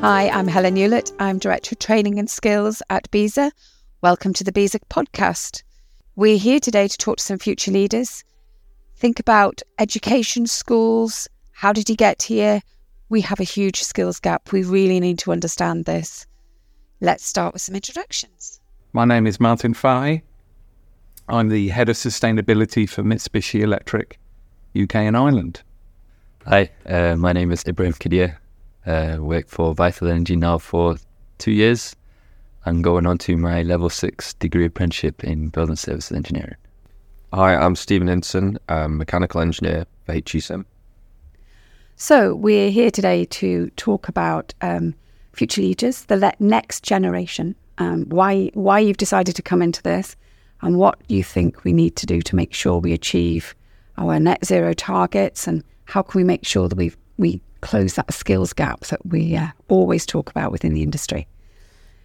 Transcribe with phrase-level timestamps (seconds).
[0.00, 1.12] Hi, I'm Helen Yeulet.
[1.18, 3.50] I'm Director of Training and Skills at BESA.
[4.00, 5.64] Welcome to the BESA podcast.
[6.14, 8.22] We're here today to talk to some future leaders.
[8.94, 11.26] Think about education, schools.
[11.50, 12.62] How did he get here?
[13.08, 14.52] We have a huge skills gap.
[14.52, 16.26] We really need to understand this.
[17.00, 18.60] Let's start with some introductions.
[18.92, 20.22] My name is Martin Fahey.
[21.28, 24.20] I'm the Head of Sustainability for Mitsubishi Electric
[24.80, 25.62] UK and Ireland.
[26.46, 28.36] Hi, uh, my name is Ibrahim Qadir.
[28.88, 30.96] Uh, work for Vital Energi now for
[31.36, 31.94] two years.
[32.64, 36.56] I'm going on to my level six degree apprenticeship in building services engineering.
[37.34, 40.64] Hi, I'm Stephen Hinson, um, mechanical engineer for HE Simm.
[41.96, 44.94] So we're here today to talk about um,
[45.34, 47.56] future leaders, the le- next generation.
[47.76, 50.16] Um, why why you've decided to come into this,
[50.62, 53.54] and what you think we need to do to make sure we achieve
[53.98, 58.12] our net zero targets, and how can we make sure that we we close that
[58.12, 61.26] skills gap that we uh, always talk about within the industry.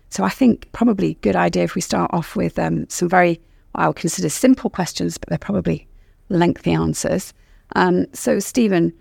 [0.09, 3.41] So I think probably a good idea if we start off with um, some very
[3.75, 5.87] I would consider simple questions, but they're probably
[6.29, 7.33] lengthy answers.
[7.75, 8.93] Um, so Stephen,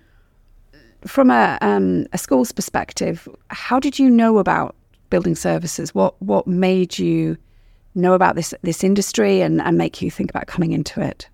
[1.07, 4.75] from a, um, a school's perspective, how did you know about
[5.11, 5.95] building services?
[5.95, 7.37] What what made you
[7.95, 11.29] know about this this industry and, and make you think about coming into it?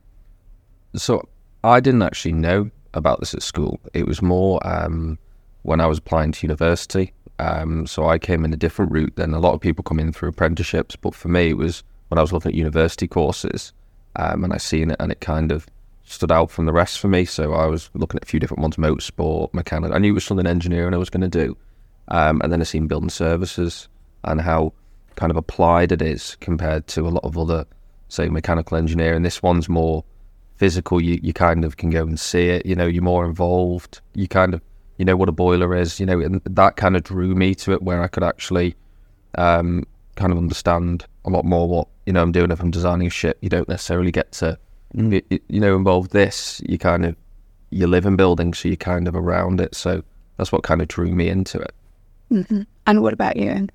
[0.97, 1.28] So
[1.62, 3.80] I didn't actually know about this at school.
[3.94, 5.18] It was more um,
[5.62, 7.12] when I was applying to university.
[7.38, 10.12] Um, so I came in a different route than a lot of people come in
[10.12, 10.96] through apprenticeships.
[10.96, 13.72] But for me, it was when I was looking at university courses
[14.16, 15.66] um, and I seen it and it kind of
[16.04, 17.24] stood out from the rest for me.
[17.24, 19.94] So I was looking at a few different ones, motorsport, mechanical.
[19.94, 21.56] I knew it was something engineering I was going to do.
[22.08, 23.88] Um, and then I seen building services
[24.24, 24.72] and how
[25.16, 27.66] kind of applied it is compared to a lot of other,
[28.08, 29.22] say, mechanical engineering.
[29.22, 30.04] This one's more
[30.58, 31.00] physical.
[31.00, 32.66] You, you kind of can go and see it.
[32.66, 34.00] You know, you're more involved.
[34.14, 34.60] You kind of,
[34.98, 35.98] you know what a boiler is.
[35.98, 38.74] You know, and that kind of drew me to it where I could actually
[39.36, 39.84] um,
[40.16, 43.10] kind of understand a lot more what you know I'm doing if I'm designing a
[43.10, 43.38] ship.
[43.41, 44.58] You don't necessarily get to
[44.94, 45.22] mm.
[45.30, 46.60] you, you know involve this.
[46.66, 47.16] You kind of
[47.70, 49.74] you live in buildings, so you're kind of around it.
[49.74, 50.02] So
[50.36, 51.74] that's what kind of drew me into it.
[52.30, 52.62] Mm-hmm.
[52.86, 53.68] And what about you?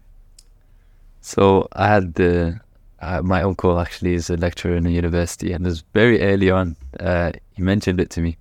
[1.22, 2.60] So I had the
[3.04, 6.50] uh, my uncle actually is a lecturer in a university, and it was very early
[6.50, 6.76] on.
[7.00, 8.38] Uh, he mentioned it to me,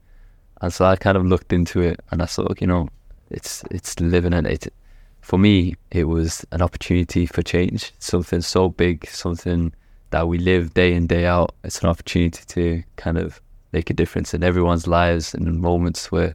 [0.60, 2.88] and so I kind of looked into it, and I thought, you know,
[3.30, 4.72] it's it's living in it.
[5.20, 7.92] For me, it was an opportunity for change.
[7.98, 9.72] Something so big, something
[10.10, 11.54] that we live day in day out.
[11.64, 13.40] It's an opportunity to kind of
[13.72, 16.34] make a difference in everyone's lives and moments where,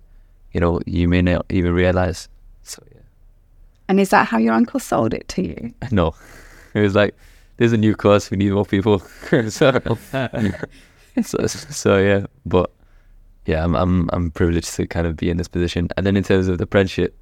[0.51, 2.27] you know, you may not even realize.
[2.63, 3.01] So yeah.
[3.87, 5.73] And is that how your uncle sold it to you?
[5.91, 6.15] No,
[6.73, 7.15] it was like
[7.57, 8.31] there's a new course.
[8.31, 8.99] We need more people.
[9.49, 9.81] so,
[11.21, 12.71] so, so, yeah, but
[13.45, 15.89] yeah, I'm I'm I'm privileged to kind of be in this position.
[15.97, 17.17] And then in terms of the apprenticeship,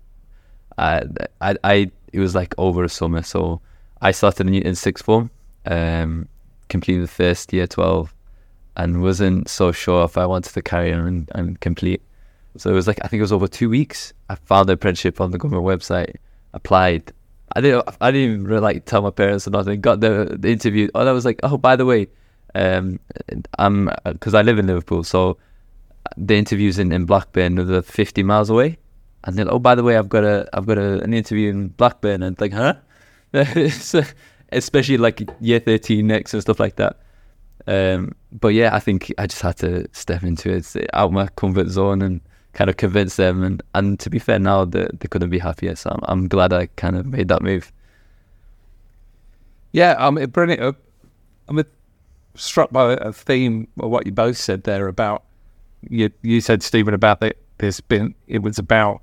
[0.78, 1.04] I
[1.42, 3.22] I, I it was like over a summer.
[3.22, 3.62] So
[4.02, 5.32] I started in, in sixth form,
[5.66, 6.28] um,
[6.70, 8.14] completed the first year twelve,
[8.76, 12.02] and wasn't so sure if I wanted to carry on and, and complete.
[12.58, 14.14] So it was like I think it was over two weeks.
[14.30, 16.16] I found the apprenticeship on the government website,
[16.54, 17.14] applied,
[17.56, 17.88] I didn't.
[18.02, 19.80] I didn't even really, like tell my parents or nothing.
[19.82, 20.90] Got the, the interview.
[20.94, 22.08] Oh, I was like, oh, by the way,
[22.54, 23.00] um,
[23.58, 25.38] I'm because I live in Liverpool, so
[26.18, 28.78] the interview's in, in Blackburn, another fifty miles away.
[29.24, 31.70] And then, oh, by the way, I've got a I've got a, an interview in
[31.70, 32.76] Blackburn, and like, huh?
[34.52, 37.00] Especially like year thirteen next and stuff like that.
[37.68, 41.70] Um, but yeah, I think I just had to step into it, out my comfort
[41.70, 42.22] zone, and
[42.56, 43.44] kind of convince them.
[43.44, 45.76] And, and to be fair, now they, they couldn't be happier.
[45.76, 47.72] So I'm, I'm glad I kind of made that move.
[49.74, 50.76] Yeah, um, brilliant.
[51.48, 51.64] I'm
[52.36, 55.24] struck by a theme of what you both said there about
[55.90, 56.10] you.
[56.22, 57.38] You said Stephen about that.
[57.58, 59.02] There's been it was about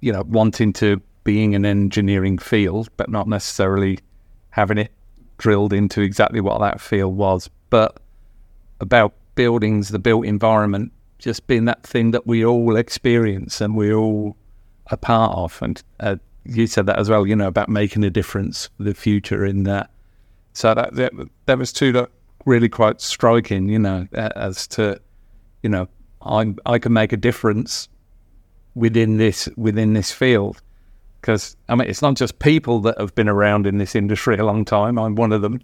[0.00, 3.98] you know wanting to being an engineering field, but not necessarily
[4.50, 4.92] having it
[5.38, 7.98] drilled into exactly what that field was, but
[8.80, 13.92] about buildings, the built environment just being that thing that we all experience and we
[13.92, 14.36] all
[14.90, 15.58] are part of.
[15.62, 18.94] And uh, you said that as well, you know, about making a difference for the
[18.94, 19.90] future in that.
[20.52, 21.12] So that that,
[21.46, 22.10] that was two that
[22.44, 25.00] really quite striking, you know, as to,
[25.62, 25.88] you know,
[26.22, 27.88] I I can make a difference
[28.74, 30.60] within this within this field
[31.20, 34.44] because I mean it's not just people that have been around in this industry a
[34.44, 34.98] long time.
[34.98, 35.60] I'm one of them.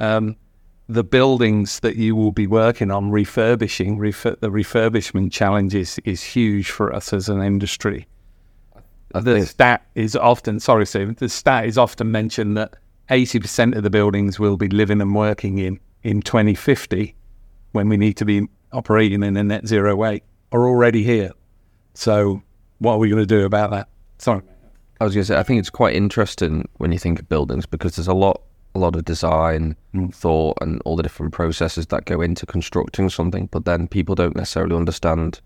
[0.00, 0.36] Um,
[0.88, 6.22] the buildings that you will be working on refurbishing, refur- the refurbishment challenge is, is
[6.22, 8.06] huge for us as an industry.
[9.14, 12.74] The stat is often, sorry, Stephen, the stat is often mentioned that
[13.10, 17.14] 80% of the buildings we'll be living and working in in 2050
[17.72, 20.22] when we need to be operating in a net zero way
[20.52, 21.30] are already here.
[21.94, 22.42] So,
[22.78, 23.88] what are we going to do about that?
[24.18, 24.42] Sorry.
[25.00, 27.66] I was going to say, I think it's quite interesting when you think of buildings
[27.66, 28.42] because there's a lot,
[28.74, 29.76] a lot of design,
[30.12, 33.48] thought, and all the different processes that go into constructing something.
[33.52, 35.40] But then people don't necessarily understand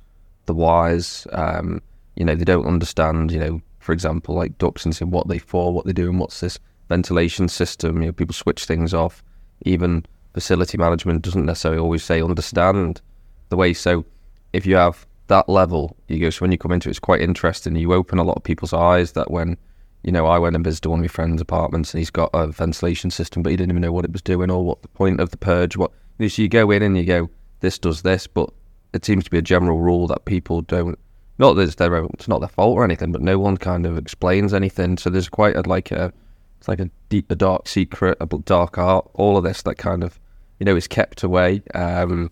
[0.46, 1.26] the whys.
[1.32, 1.82] Um,
[2.16, 5.72] you know, they don't understand, you know, for example, like ducts and what they for,
[5.72, 6.58] what they do, and what's this
[6.88, 8.00] ventilation system.
[8.00, 9.22] You know, people switch things off.
[9.62, 10.04] Even
[10.34, 13.00] facility management doesn't necessarily always say understand
[13.48, 13.72] the way.
[13.72, 14.04] So
[14.52, 16.30] if you have that level, you go.
[16.30, 17.76] So when you come into it, it's quite interesting.
[17.76, 19.56] You open a lot of people's eyes that when,
[20.02, 22.46] you know, I went and visited one of my friend's apartments and he's got a
[22.46, 25.20] ventilation system, but he didn't even know what it was doing or what the point
[25.20, 25.76] of the purge.
[25.76, 27.30] What so you go in and you go,
[27.60, 28.50] this does this, but
[28.92, 30.98] it seems to be a general rule that people don't.
[31.38, 33.86] Not that it's their own, it's not their fault or anything, but no one kind
[33.86, 34.98] of explains anything.
[34.98, 36.12] So there's quite a like a,
[36.58, 39.08] it's like a deep, a dark secret, a dark art.
[39.14, 40.18] All of this that kind of,
[40.58, 41.62] you know, is kept away.
[41.74, 42.30] Um,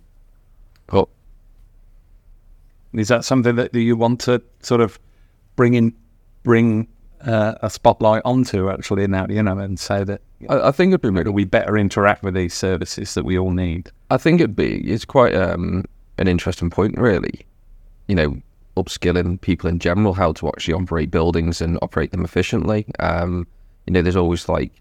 [0.86, 1.08] but
[2.94, 4.98] Is that something that you want to sort of
[5.54, 5.94] bring in,
[6.42, 6.88] bring
[7.26, 11.02] uh, a spotlight onto actually now, you know, and say that I, I think it'd
[11.02, 13.90] be really we better interact with these services that we all need?
[14.10, 15.84] I think it'd be it's quite um,
[16.18, 17.44] an interesting point, really.
[18.06, 18.36] You know,
[18.76, 22.86] upskilling people in general how to actually operate buildings and operate them efficiently.
[23.00, 23.46] Um,
[23.86, 24.72] you know, there's always like,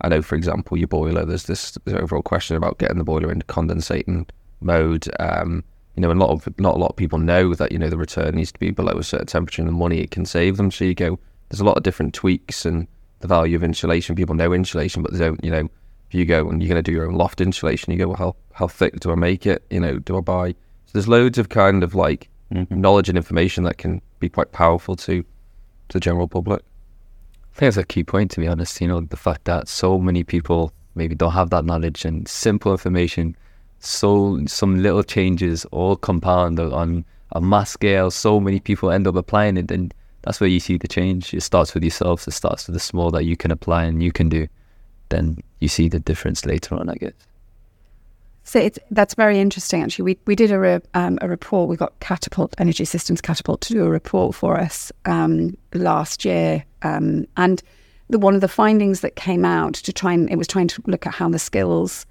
[0.00, 1.24] I know, for example, your boiler.
[1.26, 4.28] There's this overall question about getting the boiler into condensating
[4.60, 5.06] mode.
[5.20, 5.64] Um,
[5.96, 7.98] you know, a lot of not a lot of people know that you know the
[7.98, 10.70] return needs to be below a certain temperature and the money it can save them.
[10.70, 11.18] So you go,
[11.50, 12.86] there's a lot of different tweaks and
[13.18, 14.16] the value of insulation.
[14.16, 15.42] People know insulation, but they don't.
[15.44, 15.68] You know,
[16.08, 18.16] if you go and you're going to do your own loft insulation, you go, well,
[18.16, 19.62] how how thick do I make it?
[19.70, 20.50] You know, do I buy?
[20.50, 22.80] So there's loads of kind of like mm-hmm.
[22.80, 25.26] knowledge and information that can be quite powerful to to
[25.92, 26.62] the general public.
[27.54, 28.80] I think that's a key point, to be honest.
[28.80, 32.72] You know, the fact that so many people maybe don't have that knowledge and simple
[32.72, 33.36] information,
[33.80, 38.10] so some little changes all compound on a mass scale.
[38.10, 41.32] So many people end up applying it, and that's where you see the change.
[41.32, 42.26] It starts with yourself.
[42.28, 44.46] It starts with the small that you can apply and you can do.
[45.08, 47.12] Then you see the difference later on, I guess.
[48.44, 49.82] So that's very interesting.
[49.82, 51.68] Actually, we we did a re, um, a report.
[51.68, 56.64] We got Catapult Energy Systems Catapult to do a report for us um, last year,
[56.82, 57.62] um, and
[58.08, 60.82] the, one of the findings that came out to try and it was trying to
[60.86, 62.06] look at how the skills,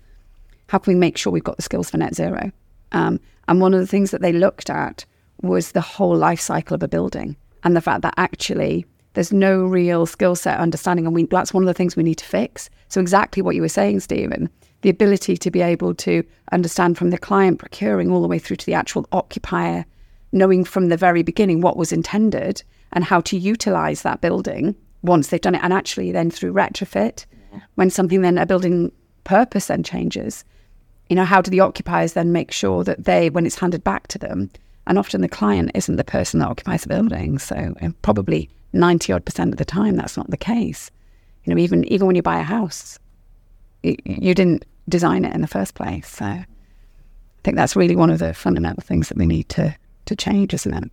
[0.67, 2.51] how can we make sure we've got the skills for net zero,
[2.93, 5.05] um, and one of the things that they looked at
[5.41, 9.65] was the whole life cycle of a building and the fact that actually there's no
[9.65, 12.69] real skill set understanding, and we that's one of the things we need to fix.
[12.87, 14.49] So exactly what you were saying, Stephen
[14.81, 18.55] the ability to be able to understand from the client procuring all the way through
[18.57, 19.85] to the actual occupier,
[20.31, 22.63] knowing from the very beginning what was intended
[22.93, 25.63] and how to utilize that building once they've done it.
[25.63, 27.25] And actually, then through retrofit,
[27.75, 28.91] when something then a building
[29.23, 30.45] purpose then changes,
[31.09, 34.07] you know, how do the occupiers then make sure that they, when it's handed back
[34.07, 34.49] to them,
[34.89, 37.37] and often the client isn't the person that occupies the building.
[37.37, 40.89] So uh, probably 90 odd percent of the time, that's not the case.
[41.45, 42.97] You know, even even when you buy a house,
[43.83, 46.07] y- you didn't design it in the first place.
[46.09, 46.45] So I
[47.43, 49.75] think that's really one of the fundamental things that we need to
[50.05, 50.91] to change, isn't it?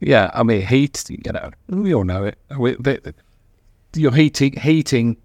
[0.00, 1.04] Yeah, I mean, heat.
[1.10, 2.38] You know, we all know it.
[2.58, 2.76] We,
[3.94, 5.18] your heating, heating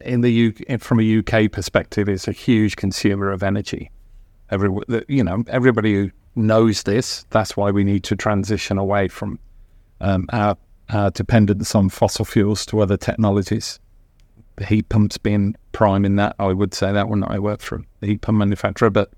[0.00, 3.90] in the UK, from a UK perspective, is a huge consumer of energy.
[4.50, 4.68] Every,
[5.08, 7.24] you know, everybody who knows this.
[7.30, 9.38] That's why we need to transition away from
[10.00, 10.56] um, our,
[10.90, 13.78] our dependence on fossil fuels to other technologies.
[14.56, 17.24] The heat pumps being prime in that, I would say that one.
[17.24, 19.10] I work for a heat pump manufacturer, but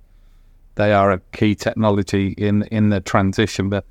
[0.76, 3.68] they are a key technology in in the transition.
[3.68, 3.84] But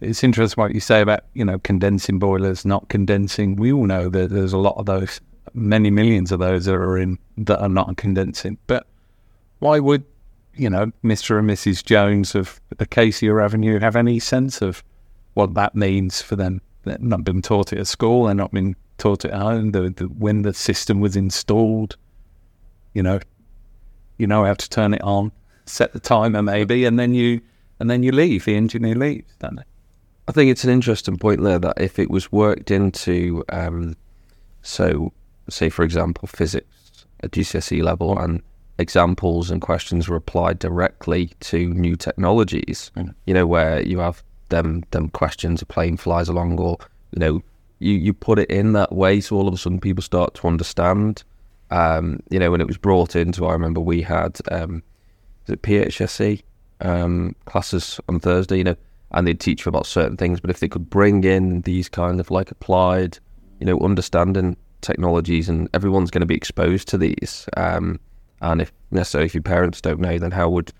[0.00, 3.56] it's interesting what you say about you know condensing boilers, not condensing.
[3.56, 5.20] We all know that there's a lot of those,
[5.54, 8.58] many millions of those that are in that are not condensing.
[8.66, 8.86] But
[9.60, 10.04] why would
[10.54, 11.38] you know Mr.
[11.38, 11.84] and Mrs.
[11.84, 14.82] Jones of Acacia Avenue have any sense of
[15.34, 16.60] what that means for them?
[16.84, 18.24] They've not been taught it at school.
[18.24, 19.72] They're not been taught it at home.
[19.72, 21.96] The, the, when the system was installed,
[22.92, 23.20] you know,
[24.18, 25.32] you know how to turn it on,
[25.64, 27.40] set the timer maybe, and then you
[27.80, 28.44] and then you leave.
[28.44, 29.64] The engineer leaves, don't they?
[30.28, 33.96] I think it's an interesting point there that if it was worked into, um,
[34.62, 35.12] so
[35.48, 38.42] say for example, physics at GCSE level, and
[38.82, 42.90] examples and questions were applied directly to new technologies.
[42.96, 43.14] Mm.
[43.26, 46.76] You know, where you have them them questions, a plane flies along, or
[47.12, 47.42] you know,
[47.78, 50.46] you you put it in that way, so all of a sudden people start to
[50.46, 51.24] understand.
[51.70, 54.82] Um, you know, when it was brought into, I remember we had um,
[55.46, 56.42] is it PHSE
[56.82, 58.76] um, classes on Thursday, you know,
[59.12, 60.40] and they'd teach you about certain things.
[60.40, 63.18] But if they could bring in these kind of like applied,
[63.58, 67.48] you know, understanding technologies, and everyone's going to be exposed to these.
[67.56, 67.98] Um,
[68.42, 70.72] and if necessarily if your parents don't know, then how would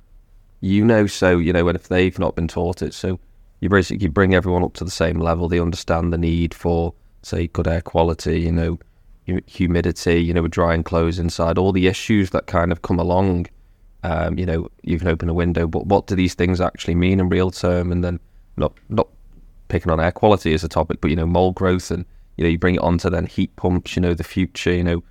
[0.60, 1.06] you know?
[1.06, 3.18] So you know, and if they've not been taught it, so
[3.60, 5.48] you basically bring everyone up to the same level.
[5.48, 6.92] They understand the need for
[7.22, 8.78] say good air quality, you know,
[9.46, 13.46] humidity, you know, drying clothes inside, all the issues that kind of come along.
[14.02, 17.20] Um, you know, you can open a window, but what do these things actually mean
[17.20, 17.92] in real term?
[17.92, 18.18] And then
[18.56, 19.08] not not
[19.68, 22.04] picking on air quality as a topic, but you know, mold growth and
[22.36, 25.02] you know, you bring it onto then heat pumps, you know, the future, you know,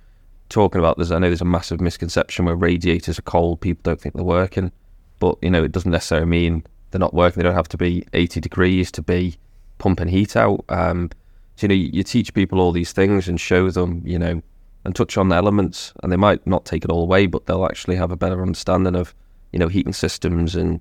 [0.52, 4.00] talking about this I know there's a massive misconception where radiators are cold, people don't
[4.00, 4.70] think they're working.
[5.18, 7.40] But, you know, it doesn't necessarily mean they're not working.
[7.40, 9.36] They don't have to be 80 degrees to be
[9.78, 10.64] pumping heat out.
[10.68, 11.10] Um,
[11.56, 14.42] so, you know, you, teach people all these things and show them, you know,
[14.84, 17.64] and touch on the elements, and they might not take it all away, but they'll
[17.64, 19.14] actually have a better understanding of,
[19.52, 20.80] you know, heating systems and,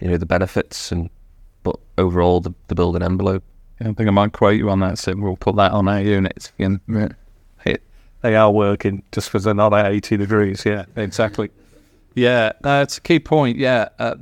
[0.00, 1.08] you know, the benefits and,
[1.62, 3.44] but overall the, the building envelope.
[3.80, 6.00] Yeah, I think I might quote you on that, so we'll put that on our
[6.00, 6.50] units.
[6.58, 6.80] It,
[8.22, 10.64] they are working just because they're not at 80 degrees.
[10.64, 11.50] Yeah, exactly.
[12.14, 13.58] Yeah, that's a key point.
[13.58, 14.16] Yeah, uh,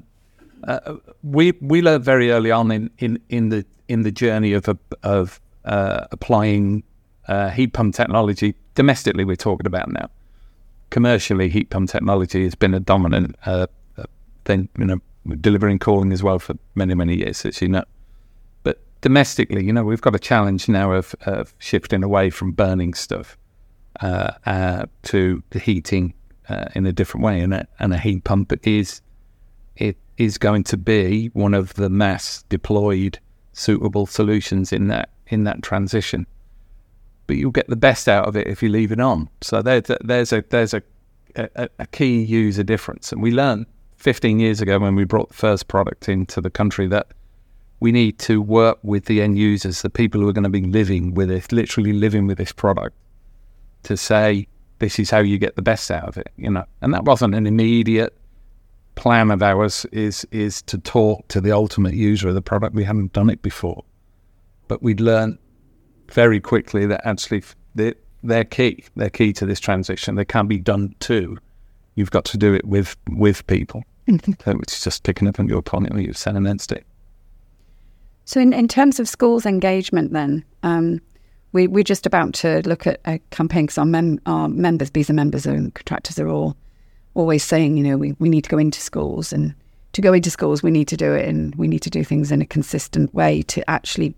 [0.64, 4.68] uh, we we learned very early on in, in, in the in the journey of
[5.02, 6.82] of uh, applying
[7.28, 9.24] uh, heat pump technology domestically.
[9.24, 10.10] We're talking about now.
[10.90, 13.66] Commercially, heat pump technology has been a dominant uh,
[14.44, 14.68] thing.
[14.76, 15.00] You know,
[15.40, 17.84] delivering cooling as well for many many years, as you know.
[18.64, 22.94] But domestically, you know, we've got a challenge now of, of shifting away from burning
[22.94, 23.38] stuff
[24.00, 26.14] uh, to the heating
[26.48, 29.00] uh, in a different way, and a, and a heat pump is
[29.76, 33.18] it is going to be one of the mass deployed
[33.52, 36.26] suitable solutions in that in that transition.
[37.26, 39.30] But you'll get the best out of it if you leave it on.
[39.40, 40.82] So there's a, there's a there's a,
[41.36, 45.34] a, a key user difference, and we learned 15 years ago when we brought the
[45.34, 47.08] first product into the country that
[47.80, 50.62] we need to work with the end users, the people who are going to be
[50.62, 52.96] living with it, literally living with this product,
[53.84, 54.46] to say
[54.78, 56.64] this is how you get the best out of it, you know.
[56.82, 58.16] And that wasn't an immediate
[58.94, 59.86] plan of ours.
[59.92, 62.74] Is is to talk to the ultimate user of the product.
[62.74, 63.84] We hadn't done it before,
[64.68, 65.38] but we'd learned
[66.10, 67.42] very quickly that actually
[67.74, 68.84] they're, they're key.
[68.96, 70.16] They're key to this transition.
[70.16, 71.38] They can be done too.
[71.94, 73.84] You've got to do it with with people.
[74.06, 76.84] Which is just picking up on your point what you said against it.
[78.26, 81.00] So, in, in terms of schools engagement, then, um,
[81.54, 85.14] we, we're just about to look at a campaign because our, mem- our members, BESA
[85.14, 86.56] members and contractors are all
[87.14, 89.54] always saying, you know, we, we need to go into schools and
[89.92, 92.32] to go into schools, we need to do it and we need to do things
[92.32, 94.16] in a consistent way to actually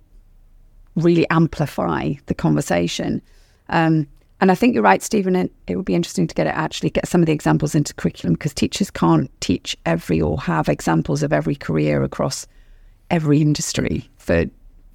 [0.96, 3.20] really amplify the conversation.
[3.68, 4.08] Um,
[4.40, 5.36] and I think you're right, Stephen.
[5.36, 7.92] It, it would be interesting to get it actually get some of the examples into
[7.92, 12.46] curriculum because teachers can't teach every or have examples of every career across
[13.10, 14.46] every industry for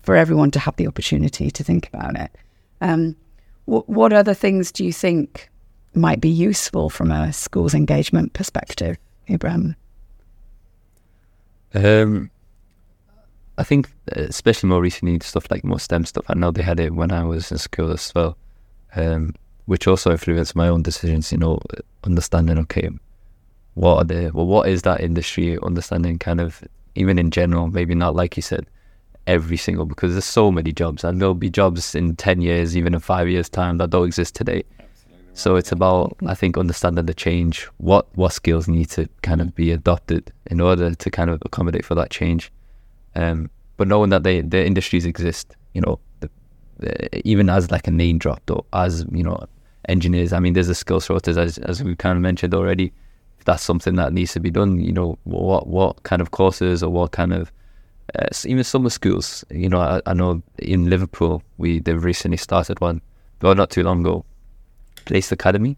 [0.01, 2.31] for everyone to have the opportunity to think about it.
[2.81, 3.15] Um,
[3.65, 5.49] what, what other things do you think
[5.93, 8.97] might be useful from a schools engagement perspective,
[9.29, 9.75] Ibrahim?
[11.73, 12.29] Um,
[13.57, 16.25] I think, uh, especially more recently, stuff like more STEM stuff.
[16.27, 18.37] I know they had it when I was in school as well,
[18.95, 21.31] um, which also influenced my own decisions.
[21.31, 21.59] You know,
[22.03, 22.89] understanding okay,
[23.75, 25.57] what are the well, what is that industry?
[25.61, 26.63] Understanding kind of
[26.95, 28.65] even in general, maybe not like you said,
[29.27, 32.93] every single because there's so many jobs and there'll be jobs in 10 years even
[32.93, 34.63] in five years time that don't exist today.
[35.33, 39.55] So it's about i think understanding the change what what skills need to kind of
[39.55, 42.51] be adopted in order to kind of accommodate for that change.
[43.15, 46.29] Um, but knowing that they the industries exist you know the,
[46.79, 49.45] the, even as like a name drop or as you know
[49.87, 52.93] engineers i mean there's a skill shortage as, as we kind of mentioned already.
[53.39, 56.83] If that's something that needs to be done you know what what kind of courses
[56.83, 57.51] or what kind of
[58.17, 59.45] uh, even summer schools.
[59.49, 63.01] You know, I, I, know in Liverpool we they've recently started one,
[63.41, 64.25] well, not too long ago,
[65.05, 65.77] Place Academy,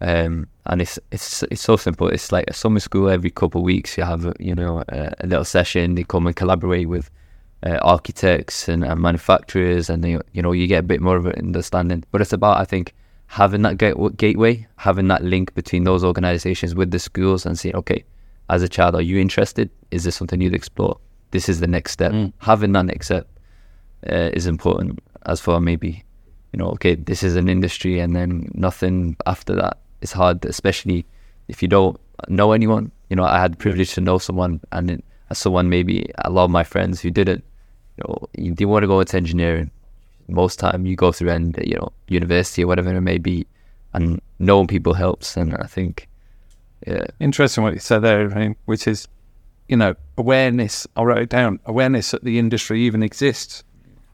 [0.00, 2.08] um, and it's it's it's so simple.
[2.08, 3.98] It's like a summer school every couple of weeks.
[3.98, 5.94] You have you know a, a, little session.
[5.94, 7.10] They come and collaborate with
[7.64, 11.26] uh, architects and, and, manufacturers, and they, you know you get a bit more of
[11.26, 12.04] an understanding.
[12.10, 12.94] But it's about I think
[13.26, 13.76] having that
[14.16, 18.04] gateway, having that link between those organisations with the schools, and saying, okay,
[18.48, 19.70] as a child, are you interested?
[19.90, 20.98] Is this something you'd explore?
[21.34, 22.12] This is the next step.
[22.12, 22.32] Mm.
[22.38, 23.26] Having that next step
[24.08, 26.04] uh, is important as for maybe,
[26.52, 29.78] you know, okay, this is an industry and then nothing after that.
[30.00, 31.04] It's hard, especially
[31.48, 31.98] if you don't
[32.28, 32.92] know anyone.
[33.10, 36.30] You know, I had the privilege to know someone and it, as someone maybe a
[36.30, 37.42] lot of my friends who didn't,
[37.96, 39.72] you know, you, they want to go into engineering.
[40.28, 43.46] Most time you go through and you know university or whatever it may be,
[43.92, 45.36] and knowing people helps.
[45.36, 46.08] And I think,
[46.86, 49.06] yeah, interesting what you said there, which is
[49.74, 50.86] you know, awareness.
[50.94, 51.58] I wrote it down.
[51.66, 53.64] Awareness that the industry even exists.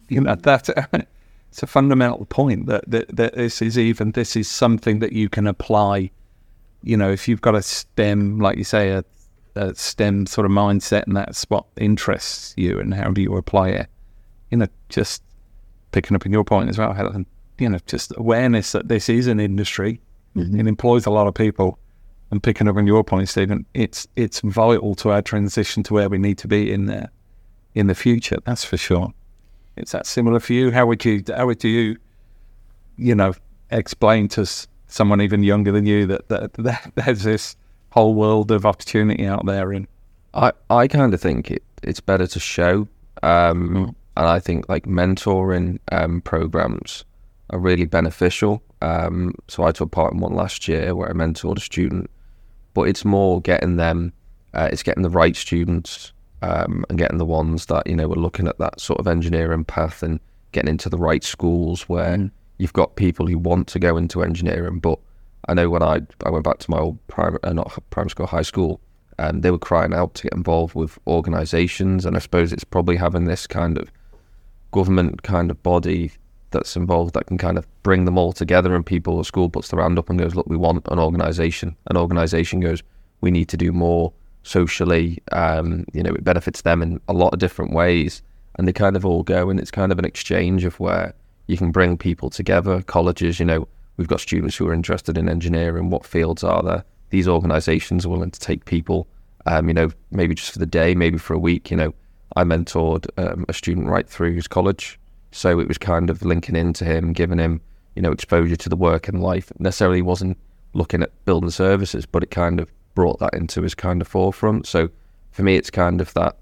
[0.09, 0.71] You know that
[1.51, 5.29] it's a fundamental point that, that that this is even this is something that you
[5.29, 6.13] can apply.
[6.83, 9.05] You know, if you've got a STEM, like you say, a,
[9.55, 13.69] a STEM sort of mindset, and that's what interests you, and how do you apply
[13.69, 13.89] it?
[14.51, 15.23] You know, just
[15.93, 17.27] picking up in your point as well, Helen,
[17.59, 20.01] you know, just awareness that this is an industry.
[20.35, 20.59] Mm-hmm.
[20.59, 21.79] It employs a lot of people.
[22.31, 26.09] And picking up on your point, Stephen, it's it's vital to our transition to where
[26.09, 27.11] we need to be in there
[27.75, 28.39] in the future.
[28.45, 29.13] That's for sure.
[29.77, 30.71] Is that similar for you?
[30.71, 31.97] How would you how would you,
[32.97, 33.35] you know,
[33.71, 34.47] explain to
[34.87, 37.57] someone even younger than you that, that, that there's this
[37.91, 39.87] whole world of opportunity out there and
[40.35, 42.87] I, I kind of think it, it's better to show.
[43.23, 47.05] Um, And I think like mentoring um, programs
[47.51, 48.63] are really beneficial.
[48.83, 52.11] Um, so I took part in one last year where I mentored a student,
[52.75, 54.13] but it's more getting them,
[54.55, 56.13] uh, it's getting the right students
[56.43, 59.65] um, and getting the ones that, you know, are looking at that sort of engineering
[59.65, 60.21] path and
[60.53, 64.79] getting into the right schools where you've got people who want to go into engineering.
[64.79, 64.99] But
[65.49, 68.27] I know when I, I went back to my old primary, uh, not primary school,
[68.27, 68.81] high school,
[69.19, 72.97] um, they were crying out to get involved with organisations, and I suppose it's probably
[72.97, 73.91] having this kind of
[74.71, 76.13] government kind of body
[76.51, 79.69] that's involved that can kind of bring them all together, and people, the school puts
[79.69, 82.83] their hand up and goes, "Look, we want an organisation." An organisation goes,
[83.21, 87.33] "We need to do more socially." Um, you know, it benefits them in a lot
[87.33, 88.23] of different ways,
[88.57, 91.15] and they kind of all go, and it's kind of an exchange of where
[91.47, 92.83] you can bring people together.
[92.83, 93.67] Colleges, you know,
[93.97, 95.91] we've got students who are interested in engineering.
[95.91, 96.85] What fields are there?
[97.11, 99.09] These organisations are willing to take people.
[99.47, 101.71] Um, you know, maybe just for the day, maybe for a week.
[101.71, 101.95] You know,
[102.37, 104.99] I mentored um, a student right through his college,
[105.33, 107.61] so it was kind of linking into him, giving him,
[107.95, 109.53] you know, exposure to the work and life.
[109.59, 110.37] Necessarily wasn't
[110.75, 114.67] looking at building services, but it kind of brought that into his kind of forefront.
[114.67, 114.89] So
[115.33, 116.37] for me, it's kind of that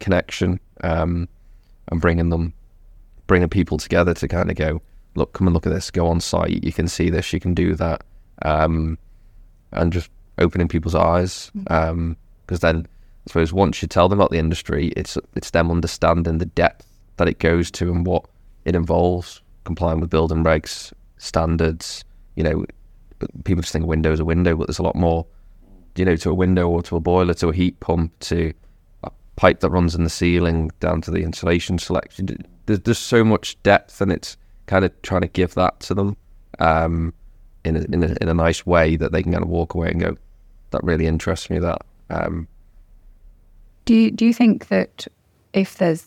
[0.00, 1.28] connection um,
[1.90, 2.52] and bringing them,
[3.26, 4.82] bringing people together to kind of go,
[5.14, 7.54] look, come and look at this, go on site, you can see this, you can
[7.54, 8.02] do that,
[8.42, 8.98] um,
[9.72, 11.50] and just opening people's eyes.
[11.54, 12.86] Because then,
[13.26, 16.86] I suppose once you tell them about the industry, it's it's them understanding the depth
[17.16, 18.24] that it goes to and what
[18.64, 22.04] it involves, complying with building regs, standards.
[22.36, 22.66] You know,
[23.44, 25.26] people just think a window is a window, but there's a lot more.
[25.94, 28.54] You know, to a window or to a boiler, to a heat pump, to
[29.04, 32.38] a pipe that runs in the ceiling, down to the insulation selection.
[32.66, 36.16] There's there's so much depth, and it's kind of trying to give that to them
[36.60, 37.12] um,
[37.64, 39.90] in a, in a in a nice way that they can kind of walk away
[39.90, 40.16] and go,
[40.70, 41.58] that really interests me.
[41.58, 42.48] That um,
[43.84, 45.06] Do you do you think that
[45.52, 46.02] if there's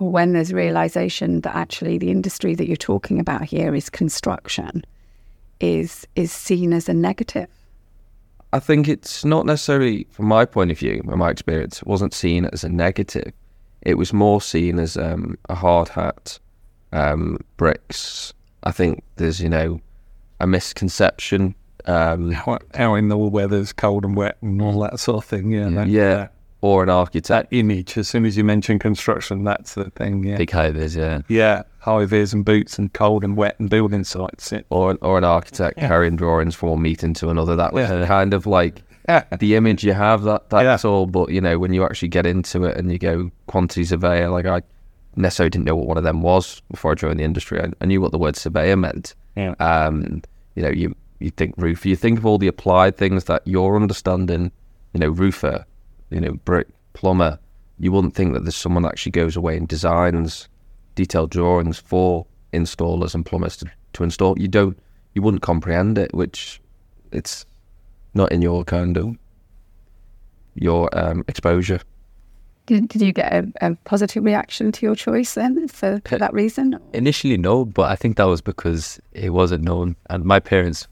[0.00, 4.84] or when there's realization that actually the industry that you're talking about here is construction,
[5.60, 7.48] is is seen as a negative?
[8.52, 12.14] I think it's not necessarily, from my point of view, from my experience, it wasn't
[12.14, 13.32] seen as a negative.
[13.82, 16.38] It was more seen as um, a hard hat,
[16.92, 18.32] um, bricks.
[18.62, 19.80] I think there's, you know,
[20.40, 21.54] a misconception.
[21.84, 25.50] Um, how, how in the weather's cold and wet and all that sort of thing.
[25.50, 27.50] Yeah, that, yeah, that, or an architect.
[27.50, 27.96] that image.
[27.96, 30.24] As soon as you mention construction, that's the thing.
[30.24, 31.20] Yeah, Big high vis, yeah.
[31.28, 34.52] yeah, high vis and boots and cold and wet and building sites.
[34.52, 37.54] It, or an, or an architect carrying drawings from one meeting to another.
[37.56, 38.06] That was Yeah.
[38.06, 40.22] kind of like yeah, the image you have.
[40.24, 40.90] That that's Yeah.
[40.90, 41.06] all.
[41.06, 44.44] But you know, when you actually get into it and you go quantity surveyor, like
[44.46, 44.62] I
[45.16, 47.60] necessarily didn't know what one of them was before I joined the industry.
[47.60, 49.14] I, I knew what the word surveyor meant.
[49.36, 50.22] yeah, Um,
[50.56, 53.74] you know, you you think roofer, you think of all the applied things that you're
[53.76, 54.52] understanding.
[54.92, 55.64] You know, roofer,
[56.10, 57.38] you know, brick, plumber.
[57.78, 60.48] You wouldn't think that there's someone that actually goes away and designs
[60.94, 64.38] detailed drawings for installers and plumbers to, to install.
[64.38, 64.76] You don't,
[65.14, 66.60] you wouldn't comprehend it, which
[67.12, 67.46] it's
[68.14, 69.16] not in your kind of
[70.54, 71.80] your um, exposure.
[72.66, 76.34] Did, did you get a, a positive reaction to your choice then for, for that
[76.34, 76.78] reason?
[76.92, 79.96] Initially, no, but I think that was because it wasn't known.
[80.10, 80.86] And my parents,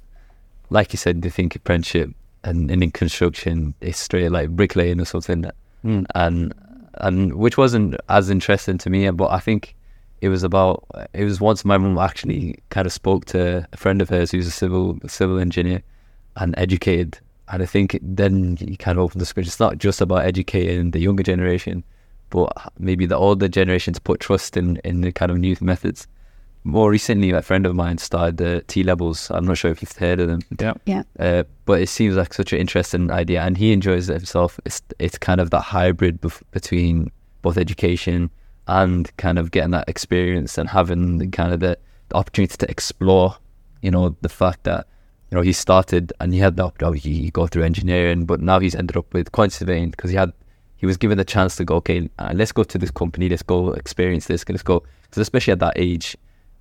[0.71, 2.13] like you said, they think apprenticeship
[2.47, 5.51] and, in construction history, like bricklaying or something.
[5.83, 6.05] Hmm.
[6.15, 6.55] And
[6.99, 9.11] and which wasn't as interesting to me.
[9.11, 9.75] But I think
[10.21, 14.01] it was about it was once my mum actually kind of spoke to a friend
[14.01, 15.83] of hers who's a civil civil engineer
[16.37, 17.19] and educated.
[17.49, 19.47] And I think then you kind of open the switch.
[19.47, 21.85] It's not just about educating the younger generation,
[22.31, 26.09] but maybe the older generations put trust in in the kind of new methods.
[26.67, 29.31] More recently, a friend of mine started the T levels.
[29.31, 30.41] I'm not sure if you've heard of them.
[30.61, 30.75] yeah.
[30.85, 31.03] Yeah.
[31.17, 34.59] Uh, but it seems like such an interesting idea, and he enjoys it himself.
[34.65, 38.31] It's it's kind of that hybrid bef- between both education
[38.67, 42.69] and kind of getting that experience and having the kind of the, the opportunity to
[42.69, 43.37] explore.
[43.81, 44.89] You know, the fact that
[45.31, 48.59] you know he started and he had the opportunity he go through engineering, but now
[48.59, 50.33] he's ended up with quantity surveying because he had
[50.75, 51.77] he was given the chance to go.
[51.77, 53.29] Okay, uh, let's go to this company.
[53.29, 54.45] Let's go experience this.
[54.49, 56.17] Let's go because especially at that age,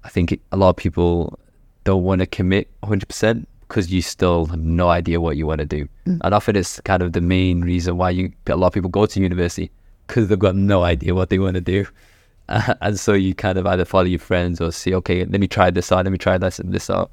[0.05, 1.37] I think a lot of people
[1.83, 5.65] don't want to commit 100% because you still have no idea what you want to
[5.65, 5.87] do.
[6.05, 9.07] And often it's kind of the main reason why you a lot of people go
[9.07, 9.71] to university
[10.05, 11.87] because they've got no idea what they want to do.
[12.47, 15.71] and so you kind of either follow your friends or see, okay, let me try
[15.71, 17.09] this out, let me try this and this out.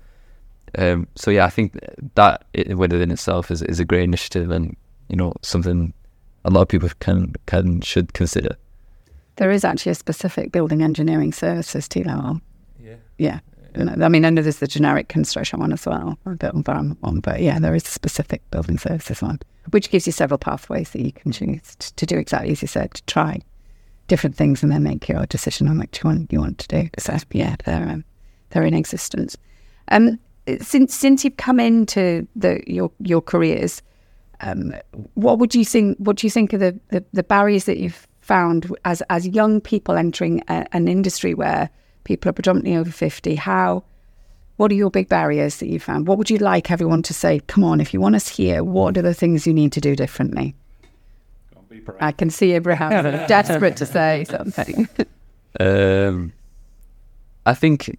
[0.76, 1.78] Um, so yeah, I think
[2.14, 4.76] that it, within itself is is a great initiative and
[5.08, 5.92] you know something
[6.44, 8.56] a lot of people can can should consider.
[9.36, 12.40] There is actually a specific building engineering services T level.
[13.22, 13.38] Yeah.
[13.74, 17.40] I mean, I know there's the generic construction one as well, the environment one, but
[17.40, 19.38] yeah, there is a specific building services one,
[19.70, 22.92] which gives you several pathways that you can choose to, do exactly as you said,
[22.92, 23.40] to try
[24.08, 26.90] different things and then make your decision on which one you want to do.
[26.98, 28.04] So yeah, they're um,
[28.50, 29.38] they're in existence.
[29.88, 30.18] Um,
[30.60, 33.80] since since you've come into the your your careers,
[34.40, 34.74] um,
[35.14, 35.96] what would you think?
[35.98, 39.62] What do you think of the, the, the barriers that you've found as as young
[39.62, 41.70] people entering a, an industry where
[42.04, 43.34] people are predominantly over fifty?
[43.34, 43.84] How
[44.56, 46.06] what are your big barriers that you found?
[46.06, 47.40] What would you like everyone to say?
[47.46, 49.96] Come on, if you want us here, what are the things you need to do
[49.96, 50.54] differently?
[52.00, 54.88] I can see Abraham desperate to say something.
[55.60, 56.32] Um,
[57.44, 57.98] I think,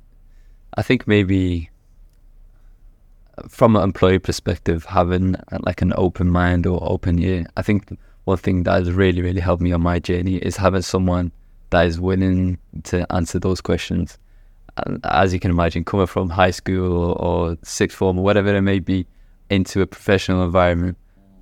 [0.76, 1.70] I think maybe
[3.48, 7.46] from an employee perspective, having uh, like an open mind or open ear.
[7.56, 10.82] I think one thing that has really, really helped me on my journey is having
[10.82, 11.32] someone
[11.74, 14.18] that is willing to answer those questions.
[14.78, 18.56] And as you can imagine, coming from high school or, or sixth form or whatever
[18.56, 19.06] it may be
[19.50, 20.98] into a professional environment,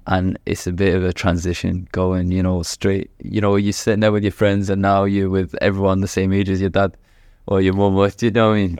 [0.07, 3.11] and it's a bit of a transition going, you know, straight.
[3.23, 6.33] You know, you're sitting there with your friends, and now you're with everyone the same
[6.33, 6.97] age as your dad
[7.45, 7.95] or your mum.
[7.95, 8.49] What you know?
[8.49, 8.79] What I mean,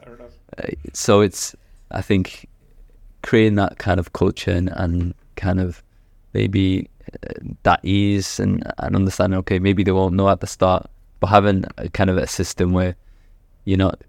[0.57, 1.55] uh, so it's.
[1.91, 2.47] I think
[3.21, 5.83] creating that kind of culture and, and kind of
[6.33, 7.33] maybe uh,
[7.63, 9.39] that ease and, and understanding.
[9.39, 10.89] Okay, maybe they won't know at the start,
[11.21, 12.95] but having a kind of a system where
[13.63, 14.01] you're not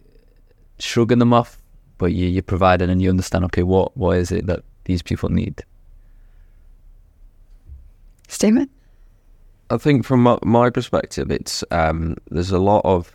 [0.81, 1.59] shrugging them off,
[1.99, 3.45] but you, you're providing and you understand.
[3.45, 5.63] Okay, what what is it that these people need?
[8.27, 8.69] Stephen?
[9.71, 13.15] I think from my, my perspective, it's um, there's a lot of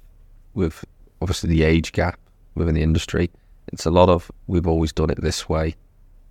[0.54, 0.86] with
[1.22, 2.20] obviously the age gap
[2.56, 3.30] within the industry.
[3.74, 5.76] It's a lot of we've always done it this way.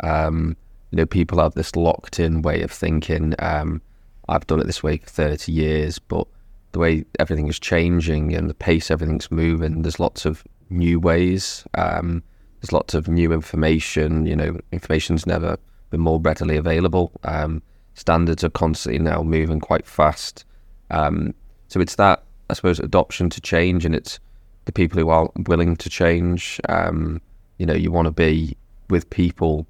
[0.01, 0.57] Um,
[0.93, 3.35] you know, people have this locked in way of thinking.
[3.41, 3.83] Um,
[4.29, 6.29] I've done it this way for thirty years, but
[6.77, 11.65] the way everything is changing and the pace everything's moving, there's lots of new ways.
[11.73, 12.23] Um,
[12.61, 14.27] there's lots of new information.
[14.27, 15.57] You know, information's never
[15.89, 17.13] been more readily available.
[17.25, 17.63] Um,
[17.95, 20.45] standards are constantly now moving quite fast.
[20.91, 21.33] Um,
[21.69, 24.21] so it's that, I suppose, adoption to change, and it's
[24.67, 26.61] the people who are willing to change.
[26.69, 27.23] Um,
[27.57, 28.55] you know, you want to be
[28.91, 29.67] with people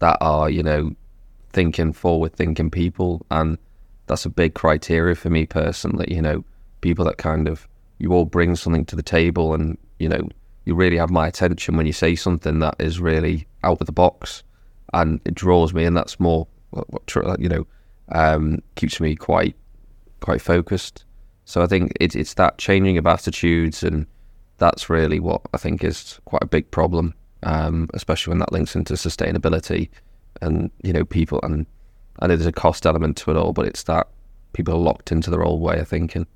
[0.00, 0.90] that are, you know,
[1.50, 3.24] thinking forward thinking people.
[3.30, 3.58] And
[4.08, 6.44] that's a big criteria for me personally, you know,
[6.80, 7.68] people that kind of,
[7.98, 10.28] you all bring something to the table and, you know,
[10.64, 13.92] you really have my attention when you say something that is really out of the
[13.92, 14.42] box
[14.92, 15.84] and it draws me.
[15.84, 17.02] And that's more what,
[17.38, 17.66] you know
[18.12, 19.56] um, keeps me quite
[20.20, 21.04] quite focused.
[21.44, 24.06] So I think it's it's that changing of attitudes, and
[24.58, 28.74] that's really what I think is quite a big problem, um, especially when that links
[28.74, 29.88] into sustainability
[30.40, 31.40] and you know people.
[31.42, 31.66] And
[32.18, 34.08] I know there's a cost element to it all, but it's that
[34.52, 36.26] people are locked into their old way of thinking.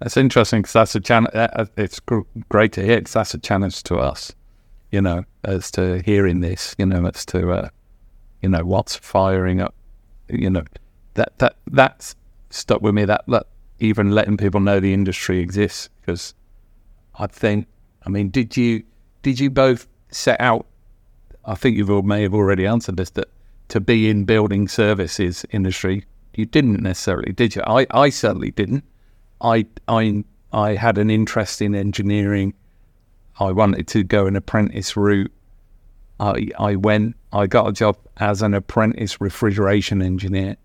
[0.00, 1.30] That's interesting because that's a challenge.
[1.76, 2.00] It's
[2.48, 4.34] great to hear because that's a challenge to us,
[4.90, 7.68] you know, as to hearing this, you know, as to uh,
[8.42, 9.74] you know what's firing up
[10.28, 10.62] you know
[11.14, 12.14] that that that's
[12.50, 13.46] stuck with me that, that
[13.78, 16.34] even letting people know the industry exists because
[17.18, 17.66] I think
[18.04, 18.84] I mean did you
[19.22, 20.66] did you both set out
[21.44, 23.28] I think you may have already answered this that
[23.68, 26.04] to be in building services industry
[26.36, 27.62] you didn't necessarily did you?
[27.66, 28.84] I, I certainly didn't.
[29.40, 32.54] I I I had an interest in engineering.
[33.40, 35.32] I wanted to go an apprentice route.
[36.18, 40.56] I, I went, I got a job as an apprentice refrigeration engineer.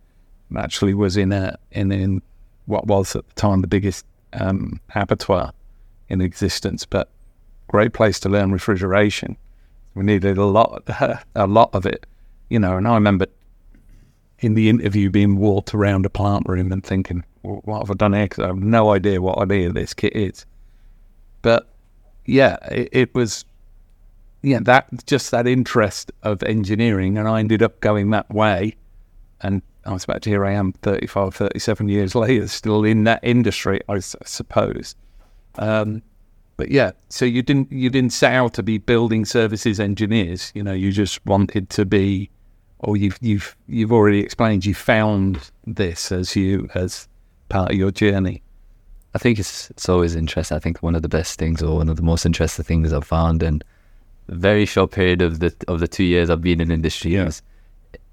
[0.55, 2.21] Actually, was in a in, in
[2.65, 5.53] what was at the time the biggest um, abattoir
[6.09, 7.09] in existence, but
[7.69, 9.37] great place to learn refrigeration.
[9.93, 10.83] We needed a lot,
[11.35, 12.05] a lot of it,
[12.51, 12.77] you know.
[12.77, 13.25] And I remember
[14.39, 17.93] in the interview being walked around a plant room and thinking, well, "What have I
[17.95, 20.45] done here?" Because I have no idea what idea this kit is.
[21.41, 21.69] But
[22.25, 23.45] yeah, it, it was
[24.41, 28.75] yeah, that just that interest of engineering, and I ended up going that way.
[29.41, 33.19] And I was about to here I am 35, 37 years later, still in that
[33.23, 34.95] industry, I suppose.
[35.55, 36.01] Um,
[36.57, 40.51] but yeah, so you didn't you didn't set out to be building services engineers.
[40.53, 42.29] You know, you just wanted to be,
[42.81, 47.07] or you've you've you've already explained you found this as you as
[47.49, 48.41] part of your journey.
[49.13, 50.55] I think it's it's always interesting.
[50.55, 53.05] I think one of the best things, or one of the most interesting things I've
[53.05, 53.63] found, and
[54.29, 57.27] very short period of the of the two years I've been in industry yeah.
[57.27, 57.41] is,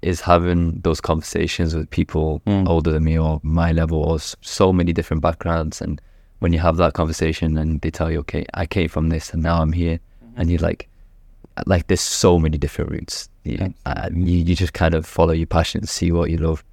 [0.01, 2.67] is having those conversations with people mm.
[2.67, 6.01] older than me or my level or so many different backgrounds and
[6.39, 9.43] when you have that conversation and they tell you, okay, I came from this and
[9.43, 9.99] now I'm here,
[10.35, 10.88] and you're like,
[11.65, 13.29] like there's so many different routes.
[13.43, 16.63] You, uh, you, you just kind of follow your passion, see what you love,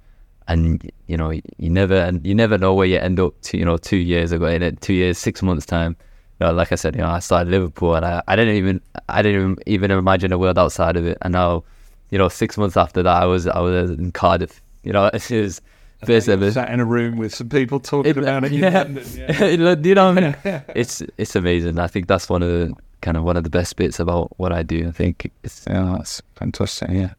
[0.47, 3.33] and you know you never and you never know where you end up.
[3.43, 5.95] To, you know, two years ago, in it, two years, six months time.
[6.39, 8.81] You know, like I said, you know, I started Liverpool, and I, I didn't even
[9.09, 11.63] I didn't even imagine a world outside of it, and now,
[12.11, 14.61] you know, six months after that, I was I was in Cardiff.
[14.83, 15.61] You know, it was
[16.05, 16.51] first ever.
[16.51, 18.51] Sat in a room with some people talking It- about it.
[18.51, 18.69] in yeah.
[18.83, 19.75] London, yeah.
[19.83, 20.35] you know, I mean?
[20.75, 21.79] it's it's amazing.
[21.79, 22.73] I think that's one of the
[23.07, 24.85] kind of one of the best bits about what I do.
[24.85, 26.89] I think it's Yeah, that's fantastic.
[26.89, 27.13] Yeah.